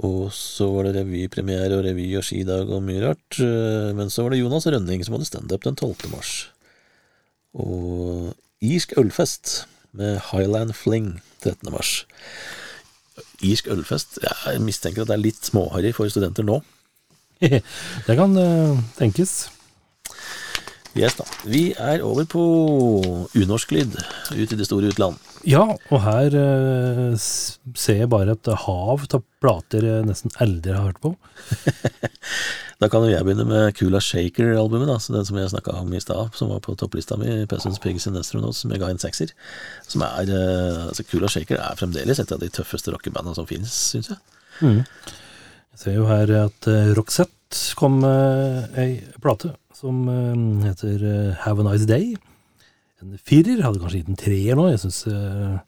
[0.00, 3.36] Og så var det revypremiere og revy og skidag og mye rart.
[3.38, 6.08] Eh, Men så var det Jonas Rønning som hadde standup den 12.
[6.12, 6.48] mars.
[7.52, 8.32] Og
[8.64, 11.72] Irsk ølfest med Highland Fling 13.
[11.72, 12.06] mars.
[13.42, 16.62] Irsk ølfest Jeg mistenker at det er litt småharry for studenter nå.
[17.42, 19.50] det kan eh, tenkes.
[20.96, 21.26] Yes da.
[21.44, 22.40] Vi er over på
[23.36, 23.96] unorsklyd
[24.32, 25.20] ut i det store utland.
[25.48, 30.90] Ja, og her eh, ser jeg bare et hav av plater jeg nesten aldri har
[30.90, 31.16] hørt på.
[32.82, 35.92] Da kan jo jeg begynne med Kula Shaker-albumet, da, så den som jeg snakka om
[35.94, 38.98] i stad, som var på topplista mi, Peasants, Pigs and Astronauts, som jeg ga en
[38.98, 39.30] sekser.
[39.86, 43.70] Som er eh, altså Kula Shaker er fremdeles et av de tøffeste rockebandene som finnes,
[43.70, 44.18] syns jeg.
[44.66, 48.90] Jeg ser jo her at eh, Roxette kom med ei
[49.22, 52.16] plate som eh, heter eh, Have a Nice Day.
[53.02, 54.68] En firer, hadde kanskje gitt en treer nå.
[54.70, 55.58] Jeg syns uh,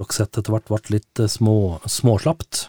[0.00, 2.64] Roxette etter hvert ble litt uh, små, småslapt.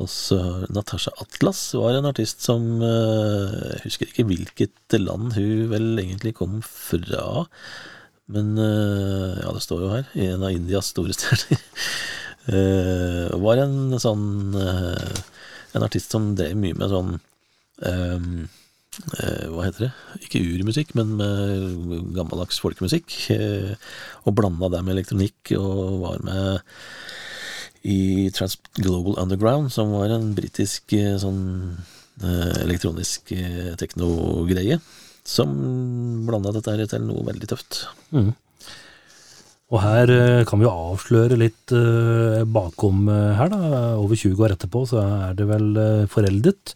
[0.00, 0.38] Og så
[0.72, 6.34] Natasha Atlas var en artist som uh, Jeg husker ikke hvilket land hun vel egentlig
[6.40, 7.44] kom fra.
[8.30, 10.08] Men uh, ja, det står jo her.
[10.30, 11.60] En av Indias store stjerner.
[12.54, 15.18] uh, var en sånn eh,
[15.76, 17.12] En artist som drev mye med sånn
[17.86, 18.56] eh, eh,
[18.90, 19.90] Hva heter det?
[20.26, 23.14] Ikke urmusikk, men med gammeldags folkemusikk.
[23.30, 23.74] eh,
[24.26, 26.60] og blanda det med elektronikk, og var med
[27.86, 31.78] i Trans Global Underground, som var en britisk eh, sånn
[32.20, 34.80] eh, elektronisk eh, teknogreie,
[35.24, 35.54] som
[36.26, 37.84] blanda dette her til noe veldig tøft.
[39.70, 43.94] Og her eh, kan vi jo avsløre litt eh, bakom eh, her, da.
[44.02, 44.98] Over 20 år etterpå så
[45.30, 46.74] er det vel eh, foreldet.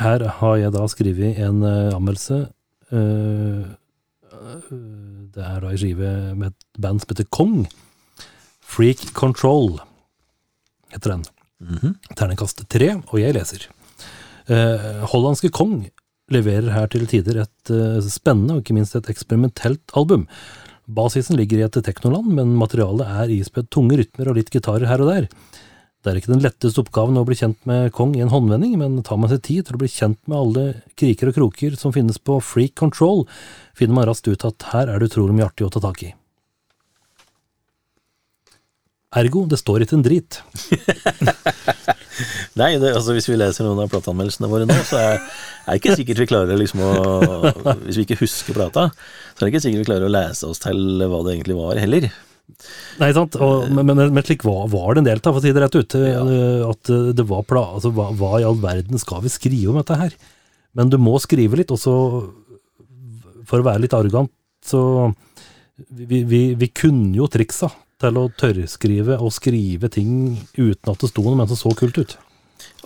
[0.00, 2.40] Her har jeg da skrevet en eh, anmeldelse.
[2.90, 3.64] Eh,
[5.34, 7.62] det er da ei skive med et band som heter Kong.
[8.74, 9.78] Freak Control
[10.94, 11.24] heter den.
[12.18, 13.68] Terningkast tre, og jeg leser.
[14.50, 15.84] Eh, hollandske Kong
[16.32, 17.72] leverer her til tider et
[18.08, 20.26] spennende og ikke minst et eksperimentelt album.
[20.90, 25.04] Basisen ligger i et teknoland, men materialet er ispedd tunge rytmer og litt gitarer her
[25.04, 25.28] og der.
[26.04, 28.98] Det er ikke den letteste oppgaven å bli kjent med Kong i en håndvending, men
[29.08, 30.64] tar man seg tid til å bli kjent med alle
[31.00, 33.24] kriker og kroker som finnes på Freak Control,
[33.72, 36.10] finner man raskt ut at her er det utrolig mye artig å ta tak i.
[39.16, 40.42] Ergo, det står ikke en drit.
[42.60, 45.96] Nei, det, altså hvis vi leser noen av plateanmeldelsene våre nå, så er det ikke
[46.02, 46.92] sikkert vi klarer liksom å
[47.86, 50.60] Hvis vi ikke husker plata, så er det ikke sikkert vi klarer å lese oss
[50.62, 52.12] til hva det egentlig var, heller.
[53.00, 55.42] Nei, sant, og, men, men, men slik var, var det en del av, for å
[55.44, 55.96] si det rett ut.
[55.98, 56.22] Ja.
[56.70, 57.64] At eh, det var pla...
[57.78, 60.14] Altså, hva, hva i all verden skal vi skrive om dette her?
[60.76, 61.94] Men du må skrive litt, og så
[63.48, 64.32] For å være litt arrogant,
[64.64, 64.80] så
[65.88, 67.72] Vi, vi, vi kunne jo triksa
[68.02, 71.98] til å tørrskrive og skrive ting uten at det sto noe, men som så kult
[71.98, 72.14] ut.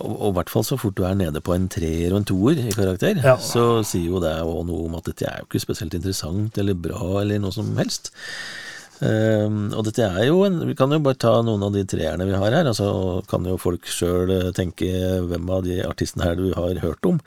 [0.04, 2.60] Og i hvert fall så fort du er nede på en treer og en toer
[2.62, 3.34] i karakter, Ja.
[3.42, 7.20] så sier jo det noe om at dette er jo ikke spesielt interessant eller bra
[7.22, 8.12] eller noe som helst.
[9.04, 12.26] Ehm, og dette er jo en Vi kan jo bare ta noen av de treerne
[12.26, 14.88] vi har her, altså kan jo folk sjøl tenke
[15.28, 17.20] hvem av de artistene her du har hørt om.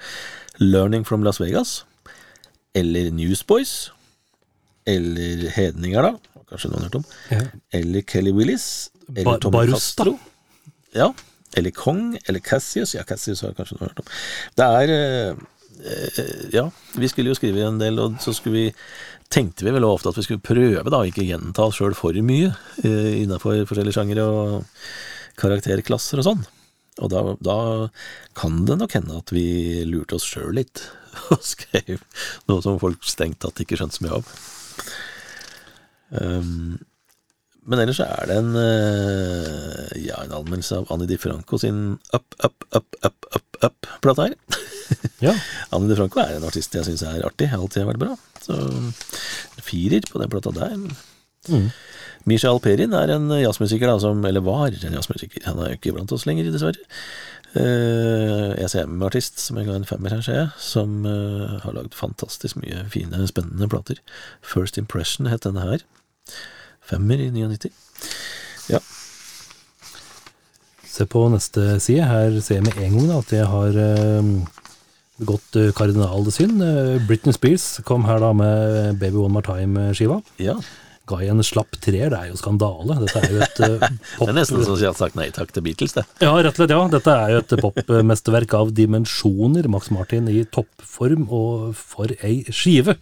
[0.59, 1.83] Learning from Las Vegas,
[2.75, 3.91] eller Newsboys,
[4.85, 7.41] eller Hedninger, da, kanskje noen har hørt om, Ja.
[7.79, 10.03] eller Kelly Willis, eller Ba- Tommy Barusta.
[10.05, 10.19] Castro.
[10.93, 11.13] Ja,
[11.55, 12.93] eller Kong, eller Cassius.
[12.95, 14.05] Ja, Cassius har kanskje noen hørt om.
[14.55, 15.35] Det er eh, eh,
[16.53, 18.65] Ja, vi skulle jo skrive en del, og så skulle vi
[19.31, 22.51] tenkte vi vel ofte at vi skulle prøve, da, ikke gjenta oss sjøl for mye
[22.51, 24.65] uh, innafor forskjellige sjangere og
[25.39, 26.43] karakterklasser og sånn.
[27.01, 27.57] Og da, da
[28.37, 29.45] kan det nok hende at vi
[29.87, 30.83] lurte oss sjøl litt,
[31.33, 32.03] og skrev
[32.51, 34.33] noe som folk strengt tatt ikke skjønte så mye av.
[36.11, 36.81] Um,
[37.71, 42.35] men ellers er det en, eh, ja, en anmeldelse av Annie Di Franco sin Up,
[42.43, 44.35] Up, Up, Up, Up, Up-plata her.
[45.23, 45.35] Ja.
[45.75, 48.15] Anne de Franco er en artist jeg syns er artig, alltid har vært bra.
[48.41, 48.57] Så
[49.61, 50.77] firer på den plata der.
[51.49, 51.67] Mm.
[52.29, 55.45] Misha Alperin er en jazzmusiker, da, som, eller var en jazzmusiker.
[55.47, 56.81] Han er jo ikke blant oss lenger, dessverre.
[57.51, 62.61] Uh, ECM-artist, som jeg ga en femmer her, ser jeg, som uh, har lagd fantastisk
[62.61, 63.99] mye fine, spennende plater.
[64.45, 65.83] First Impression het denne her.
[66.87, 67.73] Femmer i 99.
[68.71, 68.79] Ja.
[70.87, 72.07] Se på neste side.
[72.07, 74.60] Her ser jeg med en gang at jeg har eh, uh,
[75.25, 76.61] kardinalsynd.
[76.61, 80.21] Uh, Britney Spears kom her da med Baby One More Time-skiva.
[80.41, 80.59] ja.
[81.09, 82.11] Ga igjen en slapp treer.
[82.13, 82.95] Det er jo skandale.
[83.01, 83.87] Dette er jo et pop...
[84.21, 86.05] Det er nesten som å si at sagt nei takk til Beatles, det.
[86.21, 86.81] Ja, rett og slett, ja.
[86.93, 89.67] Dette er jo et popmesterverk av dimensjoner.
[89.73, 92.95] Max Martin i toppform, og for ei skive.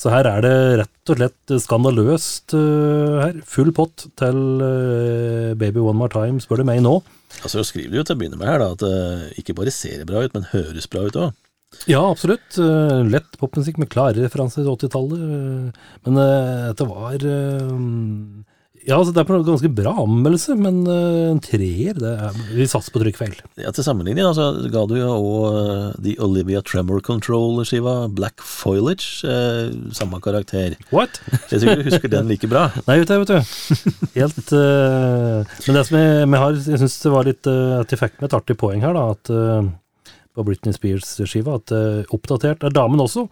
[0.00, 3.38] Så her er det rett og slett skandaløst uh, her.
[3.46, 6.96] Full pott til uh, Baby One More Time, spør du meg nå.
[7.42, 9.74] Altså, så skriver du jo til å begynne med her da, at det ikke bare
[9.74, 11.34] ser bra ut, men høres bra ut òg.
[11.90, 12.56] Ja, absolutt.
[12.58, 15.20] Uh, lett popmusikk med klare referanser til 80-tallet.
[15.20, 17.16] Uh, men uh, dette var
[18.84, 22.66] Ja, altså, det er på en ganske bra anmeldelse, men en treer det er, Vi
[22.68, 23.36] satser på trykkfeil.
[23.56, 29.72] Ja, til sammenligning altså, ga du jo òg The Olivia Tremor Control-skiva, Black Foilage eh,
[29.96, 30.76] samme karakter.
[30.92, 31.20] What?
[31.48, 32.66] Jeg tror du husker den like bra.
[32.88, 34.10] Nei, vet du, vet du.
[34.18, 37.94] Helt uh, Men det som jeg, jeg har Jeg syns det var litt uh, at
[37.94, 39.06] jeg fikk med et artig poeng her, da.
[39.16, 39.72] At uh,
[40.34, 43.28] på Britney Spears-skiva at uh, oppdatert er damen også.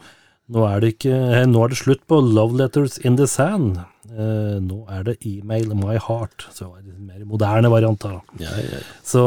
[0.52, 3.78] Nå er det ikke eh, Nå er det slutt på Love Letters in the Sand.
[4.12, 6.48] Eh, nå er det Email My Heart.
[6.50, 8.02] Så det var en mer moderne variant.
[8.02, 8.20] da.
[8.42, 8.80] Ja, ja, ja.
[9.06, 9.22] Så,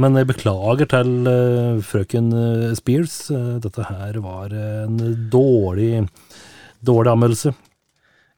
[0.00, 3.18] men jeg beklager til uh, frøken eh, Spears.
[3.34, 5.00] Eh, dette her var en
[5.32, 6.06] dårlig,
[6.80, 7.52] dårlig anmeldelse.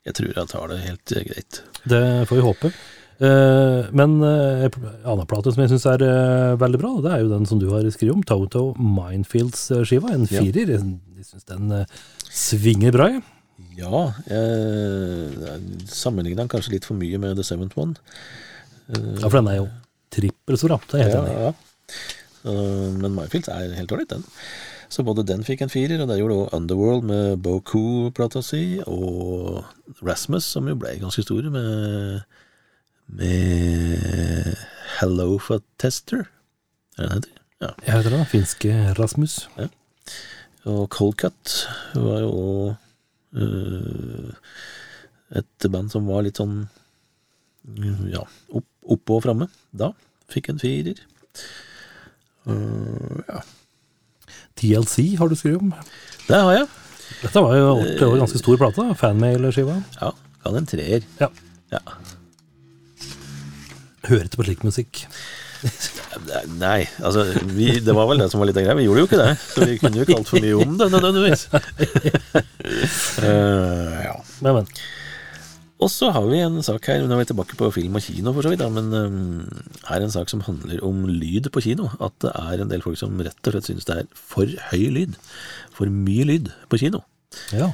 [0.02, 1.62] Jeg tror jeg tar det helt eh, greit.
[1.86, 2.72] Det får vi håpe.
[3.22, 4.72] Eh, men uh, en
[5.06, 7.68] annen plate som jeg syns er eh, veldig bra, det er jo den som du
[7.70, 10.10] har skrevet om, Toto Minefields-skiva.
[10.16, 10.42] En Ja.
[10.42, 10.72] firer.
[10.74, 13.22] Jeg, jeg syns den eh, svinger bra, jeg.
[13.78, 17.94] Ja, jeg sammenligner den kanskje litt for mye med The Seventh One.
[18.90, 19.68] Ja, for den er jo
[20.12, 20.80] trippel så bra.
[20.90, 21.46] Det er jeg helt enig i.
[21.46, 21.54] ja.
[22.98, 24.26] Men Minefields er helt ålreit, den.
[24.92, 29.62] Så både den fikk en firer, og det gjorde også Underworld med Boku-plata si, og
[30.04, 32.26] Rasmus, som jo ble ganske stor med,
[33.06, 34.56] med
[34.98, 36.26] Hello for Tester,
[36.98, 37.38] er det den heter?
[37.62, 37.70] Ja.
[37.86, 39.48] Jeg heter det, finske Rasmus.
[40.68, 41.56] Og Coldcut
[41.94, 42.76] var jo òg
[45.32, 46.66] et band som var litt sånn
[48.10, 48.22] ja,
[48.52, 49.48] opp, oppe og framme.
[49.70, 49.92] Da
[50.32, 50.98] fikk en firer.
[52.48, 53.42] Uh, ja.
[54.58, 55.72] TLC har du skrevet om.
[56.26, 56.66] Det har jeg.
[57.22, 58.88] Dette var jo og ganske stor plate.
[58.98, 59.78] Fanmail-skiva.
[60.00, 60.10] Ja,
[60.44, 61.06] kan en treer.
[61.20, 61.30] Ja.
[61.72, 61.82] Ja.
[64.08, 65.04] Hørte på slik musikk.
[66.62, 67.22] Nei, altså
[67.54, 68.78] vi, Det var vel det som var litt av greia.
[68.78, 71.46] Vi gjorde jo ikke det, så vi kunne jo ikke altfor mye om det nødvendigvis.
[73.22, 74.16] uh, ja.
[74.42, 74.72] Men, men.
[75.82, 78.34] Og så har vi en sak her, nå er vi tilbake på film og kino
[78.34, 81.62] for så vidt, da, men um, her er en sak som handler om lyd på
[81.64, 81.88] kino.
[82.02, 84.84] At det er en del folk som rett og slett synes det er for høy
[84.94, 85.16] lyd.
[85.74, 87.02] For mye lyd på kino.
[87.54, 87.72] Ja.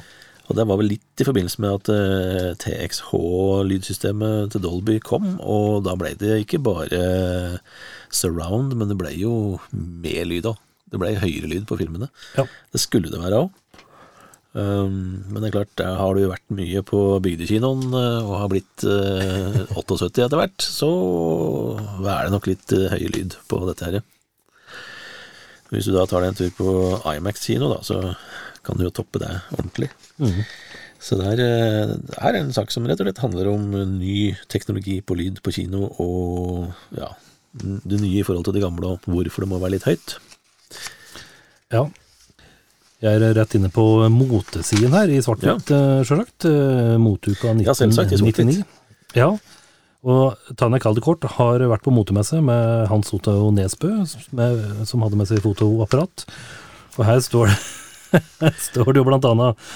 [0.49, 5.83] Og det var vel litt i forbindelse med at eh, TXH-lydsystemet til Dolby kom, og
[5.85, 7.01] da ble det ikke bare
[8.09, 9.33] surround, men det ble jo
[9.69, 10.57] mer lyd òg.
[10.89, 12.09] Det ble høyere lyd på filmene.
[12.33, 12.47] Ja.
[12.73, 13.51] Det skulle det være òg.
[14.49, 18.47] Um, men det er klart, der har du vært mye på bygdekinoen eh, og har
[18.49, 20.89] blitt eh, 78 etter hvert, så
[22.01, 23.99] er det nok litt eh, høy lyd på dette her.
[25.69, 26.73] Hvis du da tar deg en tur på
[27.13, 27.99] Imax-kino, da, så
[28.69, 29.89] kan du jo toppe det ordentlig.
[30.99, 34.33] Så det er, eh, det er en sak som rett og slett handler om ny
[34.51, 37.13] teknologi på lyd på kino, og ja,
[37.55, 40.17] det nye i forhold til det gamle, og hvorfor det må være litt høyt.
[41.73, 41.85] Ja.
[42.99, 46.03] Jeg er rett inne på motesiden her, i svart-hvitt, ja.
[46.03, 46.49] sjølsagt.
[46.49, 48.43] Eh, Moteuka Ja, selvsagt, i svart-hvitt.
[48.43, 49.15] 1999.
[49.15, 49.31] Ja.
[50.03, 55.41] Og Tanja Kaldekort har vært på motemesse med Hans Otto Nesbø, som hadde med seg
[55.43, 56.27] fotoapparat.
[56.97, 57.57] Og her står det,
[58.69, 59.71] står det jo blant annet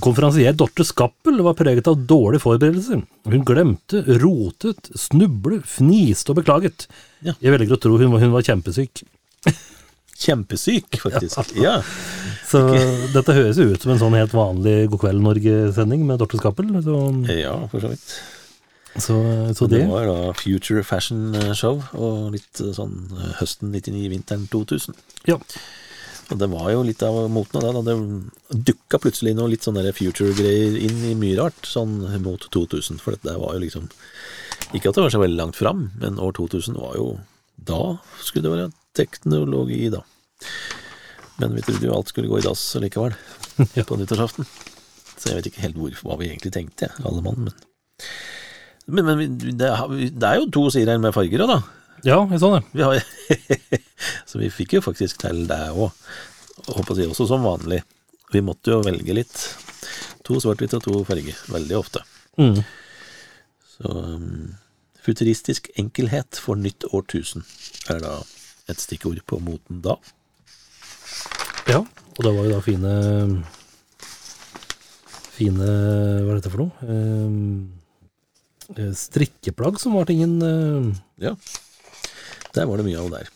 [0.00, 3.02] Konferansier Dorte Skappel var preget av dårlige forberedelser.
[3.28, 6.86] Hun glemte, rotet, snublet, fniste og beklaget.
[7.20, 7.34] Ja.
[7.42, 9.02] Jeg velger å tro hun var, hun var kjempesyk.
[10.22, 11.52] Kjempesyk, faktisk.
[11.60, 11.80] Ja.
[12.48, 12.62] Så
[13.16, 16.72] dette høres jo ut som en sånn helt vanlig God kveld Norge-sending med Dorte Skappel.
[16.86, 16.96] Så,
[17.34, 18.16] ja, for så vidt.
[18.96, 19.18] så,
[19.52, 22.96] så Det det var da Future Fashion Show, og litt sånn
[23.42, 24.96] høsten 99, vinteren 2000.
[25.28, 25.36] Ja.
[26.32, 27.72] Og det var jo litt av moten av det.
[27.76, 33.00] da Det dukka plutselig noe litt sånn future-greier inn i mye rart, sånn mot 2000.
[33.02, 33.88] For dette var jo liksom
[34.72, 37.08] Ikke at det var så veldig langt fram, men år 2000 var jo
[37.60, 40.00] Da skulle det være teknologi, da.
[41.40, 43.14] Men vi trodde jo alt skulle gå i dass likevel,
[43.78, 43.84] Ja.
[43.84, 44.46] på nyttårsaften.
[45.16, 47.54] Så jeg vet ikke helt hvor, hva vi egentlig tenkte, alle mann, men
[48.86, 49.68] Men, men det,
[50.18, 51.60] det er jo to sider her med farger òg, da.
[52.04, 52.62] Ja, jeg så det.
[52.78, 52.90] Ja,
[54.28, 55.92] så vi fikk jo faktisk til det òg.
[56.68, 57.82] Håper jeg også som vanlig.
[58.32, 59.36] Vi måtte jo velge litt.
[60.26, 62.02] To svart-hvitt og to farger, veldig ofte.
[62.40, 62.62] Mm.
[63.72, 64.54] Så um,
[65.02, 67.44] futuristisk enkelhet for nytt årtusen
[67.92, 68.14] er da
[68.70, 69.96] et stikkord på moten da.
[71.70, 72.92] Ja, og det var jo da fine
[75.32, 76.72] Fine Hva er dette for noe?
[76.84, 77.30] Eh,
[78.76, 80.90] eh, strikkeplagg som var tingen Uh,
[81.22, 81.36] Ja,
[82.56, 83.30] der var det mye av der.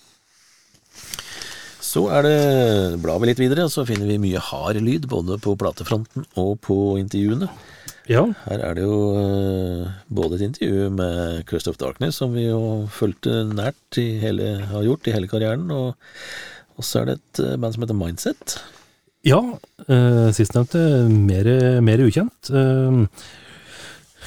[1.87, 2.37] Så er det,
[3.01, 6.77] blar vi litt videre, så finner vi mye hard lyd, både på platefronten og på
[7.01, 7.49] intervjuene.
[8.11, 12.45] Ja, Her er det jo eh, både et intervju med Crust of Darkness, som vi
[12.47, 15.97] jo fulgte nært i hele, har gjort i hele karrieren, og,
[16.79, 18.59] og så er det et eh, band som heter Mindset.
[19.27, 19.41] ja
[19.89, 21.51] eh, sistnevnte mer,
[21.83, 22.53] mer ukjent.
[22.53, 23.03] Eh,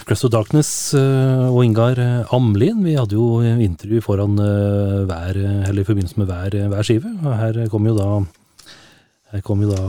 [0.10, 5.38] Crest of Darkness eh, og Ingar eh, Amlin, vi hadde jo intervju foran eh, hver,
[5.70, 7.12] eller i forbindelse med hver, hver skive.
[7.22, 8.08] Og her kom jo da
[9.30, 9.84] her kom jo da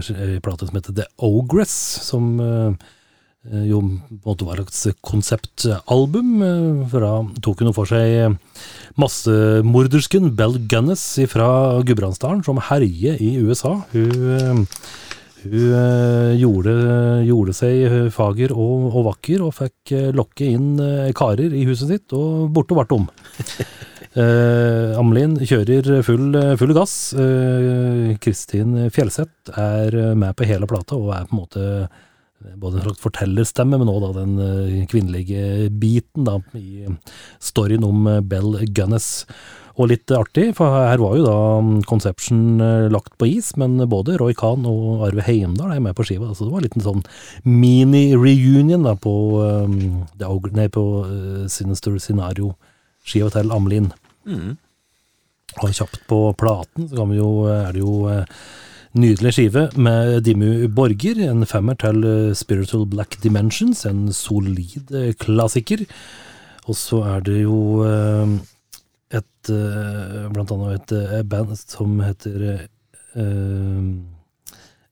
[0.00, 1.74] ei plate som heter The Ogress,
[2.06, 3.82] som jo
[4.24, 6.32] måte var et konseptalbum.
[6.88, 7.12] for Fra,
[7.44, 8.38] tok hun for seg
[8.96, 11.50] massemordersken Bell Gunness fra
[11.84, 13.82] Gudbrandsdalen, som herjer i USA.
[13.92, 14.64] Hun,
[15.42, 16.74] hun eh, gjorde,
[17.26, 21.92] gjorde seg fager og, og vakker, og fikk eh, lokke inn eh, karer i huset
[21.92, 23.10] sitt, og borte ble om.
[24.16, 27.12] Eh, Amelin kjører full, full gass.
[27.20, 31.64] Eh, Kristin Fjellseth er eh, med på hele plata og er på en måte
[32.54, 36.86] både en slags fortellerstemme, men også den eh, kvinnelige biten da, i
[37.42, 39.26] storyen om eh, Bell Gunnes.
[39.76, 43.76] Og litt artig, for her var jo da mm, Conception eh, lagt på is, men
[43.92, 46.86] både Roy Kahn og Arve Heimdal er med på skiva, så det var en liten
[46.86, 47.02] sånn
[47.44, 49.16] mini-reunion da på,
[49.68, 50.06] um,
[50.56, 53.92] nei, på eh, Sinister Scenario-skiva til Amelin.
[55.60, 58.24] Og kjapt på platen så kan vi jo, er det jo eh,
[58.96, 65.12] nydelig skive med Dimmu Borger, en femmer til eh, Spiritual Black Dimensions, en solid eh,
[65.20, 65.84] klassiker.
[66.66, 68.36] Og så er det jo eh,
[69.14, 73.84] et eh, blant annet et eh, band som heter eh,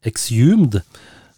[0.07, 0.81] Exhumed.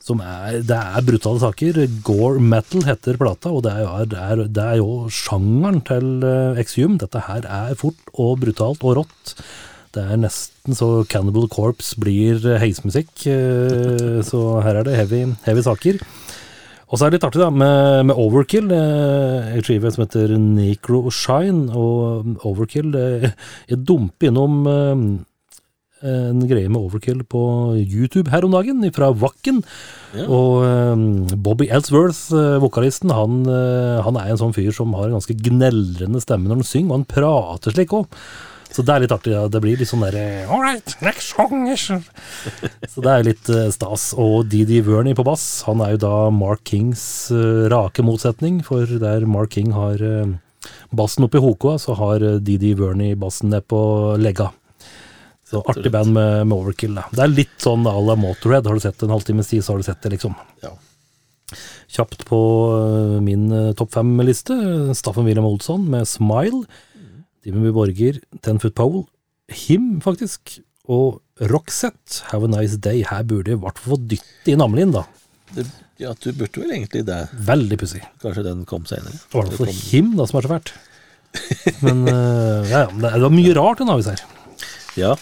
[0.06, 1.80] Som er, det er brutale saker.
[2.06, 6.22] Gore metal heter plata, og det er, jo- det er, det er jo sjangeren til
[6.62, 7.00] Exhumed.
[7.02, 9.34] Dette her er fort og brutalt og rått.
[9.96, 13.14] Det er nesten så Cannibal Corpse blir heismusikk,
[14.28, 15.98] så her er det heavy, heavy saker.
[16.86, 21.08] Og så er det litt artig da, med, med Overkill, eh, skive som heter Necro
[21.10, 21.66] Shine.
[21.74, 23.32] Og Overkill eh,
[23.72, 25.00] Jeg dumper innom eh,
[26.06, 27.42] en greie med Overkill på
[27.80, 29.62] YouTube her om dagen, fra Wacken.
[30.14, 30.28] Ja.
[30.30, 35.08] Og eh, Bobby Ellsworth, eh, vokalisten, han, eh, han er en sånn fyr som har
[35.08, 38.06] en ganske gnellrende stemme når han synger, og han prater slik òg.
[38.76, 39.32] Så det er litt artig.
[39.32, 39.46] Ja.
[39.48, 43.70] Det blir litt sånn derre All right, next song is Så det er litt eh,
[43.72, 44.10] stas.
[44.20, 47.00] Og Didi Verney på bass, han er jo da Mark Kings
[47.32, 50.34] eh, rake motsetning, for der Mark King har eh,
[50.92, 53.80] bassen oppe i hokoa, så har eh, Didi Verney bassen ned på
[54.20, 54.50] legga.
[55.46, 56.98] Så artig band med, med Overkill.
[56.98, 57.06] Da.
[57.14, 58.66] Det er litt sånn à la Motorhead.
[58.68, 60.34] Har du sett en halvtimes tid, så har du sett det, liksom.
[60.60, 60.74] Ja.
[61.96, 62.40] Kjapt på
[63.22, 63.46] min
[63.78, 64.56] topp fem-liste.
[64.98, 66.66] Staffen William Olsson med Smile.
[67.46, 69.04] Dimmy Borger, Ten Foot Pole.
[69.46, 70.56] Him, faktisk.
[70.90, 73.04] Og Roxette, Have a Nice Day.
[73.06, 75.04] Her burde jeg i hvert fall få dytte inn Amelin, da.
[75.54, 75.66] Det,
[76.02, 77.20] ja, du burde vel egentlig det.
[77.46, 78.02] Veldig pussig.
[78.22, 79.14] Kanskje den kom senere.
[79.14, 80.74] I hvert fall Him, da, som er så fælt.
[81.86, 84.26] Men uh, ja, ja, det var mye rart den avis her.
[84.98, 85.14] Ja,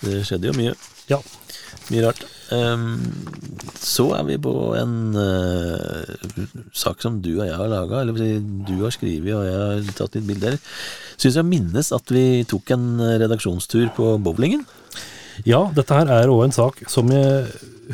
[0.00, 0.76] det skjedde jo mye.
[1.10, 1.20] Ja.
[1.90, 2.24] Mye rart.
[2.50, 2.98] Ehm,
[3.80, 8.74] så er vi på en uh, sak som du og jeg har laga, eller du
[8.82, 10.58] har skrevet og jeg har tatt litt bilder.
[11.20, 12.88] Syns jeg minnes at vi tok en
[13.22, 14.64] redaksjonstur på bowlingen.
[15.48, 17.46] Ja, dette her er òg en sak som jeg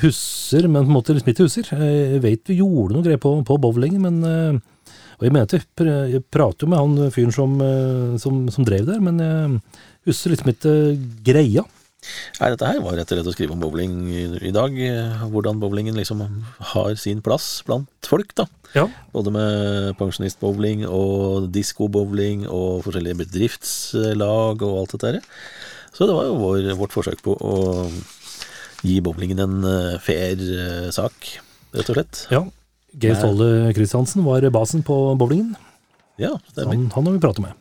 [0.03, 1.71] husker, men på en måte liksom ikke husker.
[1.77, 4.65] Jeg vet vi gjorde noe greier på, på bowling, men eh,
[5.17, 9.01] Og jeg mente, jeg prater jo med han fyren som, eh, som, som drev der,
[9.01, 10.75] men jeg husker liksom ikke
[11.25, 11.65] greia.
[12.41, 14.75] Nei, dette her var rett og slett å skrive om bowling i, i dag.
[15.33, 16.23] Hvordan bowlingen liksom
[16.75, 18.47] har sin plass blant folk, da.
[18.77, 18.87] Ja.
[19.15, 25.25] Både med pensjonistbowling og diskobowling og forskjellige bedriftslag og alt dette her.
[25.97, 27.57] Så det var jo vår, vårt forsøk på å
[28.85, 31.31] gi bowlingen en eh, fair eh, sak,
[31.73, 32.27] rett og slett.
[32.35, 32.45] ja.
[32.97, 33.13] Geir.
[33.19, 35.51] Ståle Kristiansen var basen på bowlingen.
[36.17, 36.73] Ja, stemmer.
[36.73, 37.53] Han, han har vi pratet med.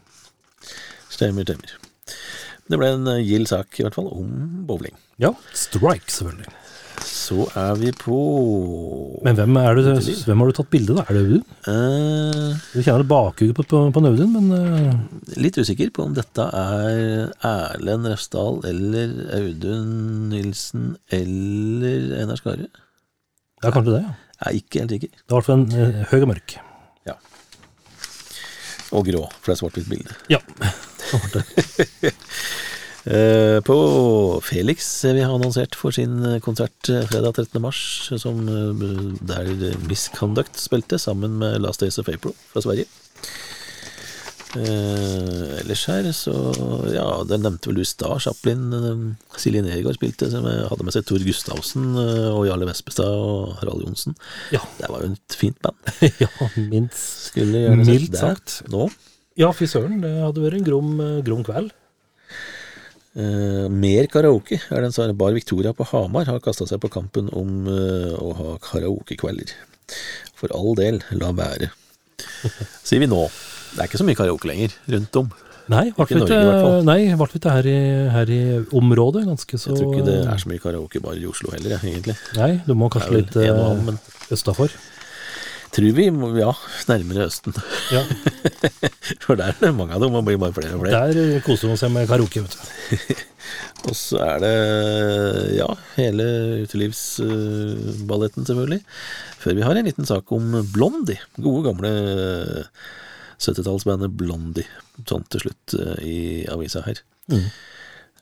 [1.11, 1.73] Stemmer, stemmer.
[2.70, 4.30] Det ble en eh, gild sak, i hvert fall, om
[4.66, 4.95] bowling.
[5.22, 6.53] Ja, Strike, selvfølgelig.
[7.05, 8.16] Så er vi på
[9.26, 9.93] Men hvem, er det,
[10.26, 11.03] hvem har du tatt bilde, da?
[11.09, 11.43] Er det Audun?
[11.70, 16.45] eh, Du kjenner bakhuget på, på, på Audun, men uh, Litt usikker på om dette
[16.55, 19.11] er Erlend Refsdal eller
[19.41, 19.91] Audun
[20.32, 22.70] Nilsen eller Einar Skare.
[23.61, 24.03] er kanskje det.
[24.07, 24.16] ja.
[24.36, 25.11] Jeg er ikke helt sikker.
[25.16, 26.57] Det er i hvert fall en uh, høy og mørk.
[27.11, 27.20] Ja.
[28.95, 30.16] Og grå, for det er svart-hvitt bilde.
[30.32, 30.39] Ja.
[33.06, 33.76] Eh, på
[34.41, 37.62] Felix vi har annonsert for sin eh, konsert eh, fredag 13.
[37.62, 37.82] mars,
[38.18, 38.39] som,
[39.30, 39.51] der
[39.86, 42.89] Misconduct spilte sammen med Last Days of April fra Sverige.
[44.56, 46.34] Eh, ellers her, så
[46.93, 48.22] Ja, den nevnte vel du i stad.
[48.24, 48.70] Chaplin.
[48.74, 53.58] Eh, Silje Nergård spilte, som hadde med seg Tor Gustavsen eh, og Jarle Vespestad og
[53.60, 54.16] Harald Johnsen.
[54.56, 54.64] Ja.
[54.80, 55.76] Det var jo et fint band.
[56.24, 57.36] ja, minst.
[57.36, 58.62] Mildt sagt.
[58.72, 58.88] nå.
[59.36, 61.73] Ja, fy søren, det hadde vært en grom, eh, grom kveld.
[63.15, 67.27] Eh, mer karaoke er den som Bar Victoria på Hamar har kasta seg på kampen
[67.36, 69.51] om eh, å ha karaokekvelder.
[70.39, 71.69] For all del, la være.
[72.88, 73.25] Sier vi nå.
[73.75, 75.29] Det er ikke så mye karaoke lenger rundt om.
[75.67, 77.77] Nei, ble vi ikke ikke her i,
[78.13, 78.41] her i
[78.77, 81.75] området ganske så Jeg tror ikke det er så mye karaoke bare i Oslo heller,
[81.75, 82.15] jeg, egentlig.
[82.38, 83.97] Nei, du må Det kanskje litt en men
[84.31, 84.75] østafor.
[85.76, 86.07] Tror vi
[86.39, 86.51] ja,
[86.89, 87.55] nærmere Østen.
[87.93, 88.01] Ja,
[89.26, 91.05] For der er det mange av dem, og blir bare flere og flere.
[91.13, 93.23] der koser man seg med karaoke, vet du.
[93.86, 94.53] Og så er det,
[95.59, 95.67] ja,
[95.99, 96.26] hele
[96.65, 98.82] utelivsballetten, selvfølgelig.
[99.43, 101.21] Før vi har en liten sak om Blondie.
[101.38, 101.91] Gode, gamle
[103.38, 104.65] 70-tallsbandet Blondie.
[105.05, 106.17] Sånn til slutt eh, i
[106.49, 107.03] avisa her.
[107.30, 107.45] Mm.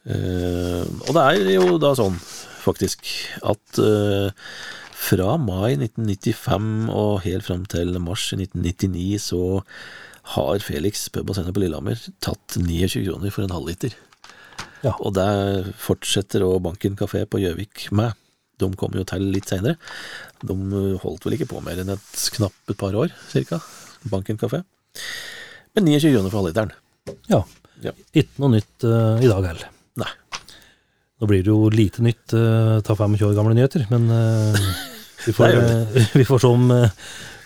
[0.03, 2.17] Uh, og det er jo da sånn,
[2.63, 3.07] faktisk,
[3.47, 4.49] at eh,
[5.03, 9.43] fra mai 1995 og helt fram til mars 1999 så
[10.33, 13.95] har Felix pub og sender på Lillehammer tatt 29 kroner for en halvliter.
[14.83, 14.93] Ja.
[14.99, 18.15] Og det fortsetter også Banken kafé på Gjøvik med.
[18.61, 19.75] De kom jo til litt seinere.
[20.43, 20.55] De
[21.03, 23.59] holdt vel ikke på mer enn et knapt et par år, cirka.
[24.11, 24.61] Banken kafé.
[25.75, 26.73] Men 29 kroner for halvliteren.
[27.31, 27.43] Ja.
[27.83, 27.91] Ja.
[28.15, 29.67] Ikke noe nytt uh, i dag heller.
[29.99, 30.11] Nei.
[31.19, 34.71] Nå blir det jo lite nytt uh, ta 25 år gamle nyheter, men eh,
[35.25, 36.89] vi, får, eh, vi får se om, eh,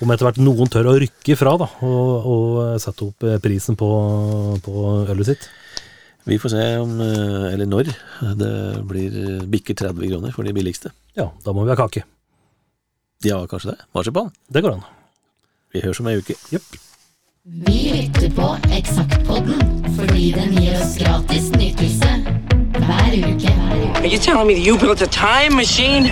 [0.02, 3.80] om etter hvert noen tør å rykke ifra da, og, og eh, sette opp prisen
[3.80, 3.90] på,
[4.66, 5.50] på ølet sitt.
[6.28, 7.94] Vi får se om, eller når,
[8.36, 8.50] det
[8.84, 9.14] blir
[9.48, 10.92] bikker 30 kroner for de billigste.
[11.16, 12.04] Ja, da må vi ha kake.
[13.24, 13.86] Ja, kanskje det.
[13.96, 14.34] Marsipan.
[14.52, 14.84] Det går an.
[15.72, 16.36] Vi høres om ei uke.
[16.52, 16.68] Jepp.
[17.48, 19.64] Vi lytter på Eksaktpodden
[19.96, 22.12] fordi den gir oss gratis nytelse
[22.76, 23.56] hver uke.
[23.56, 24.04] Hver uke.
[24.04, 26.12] Are you telling me you built a time machine?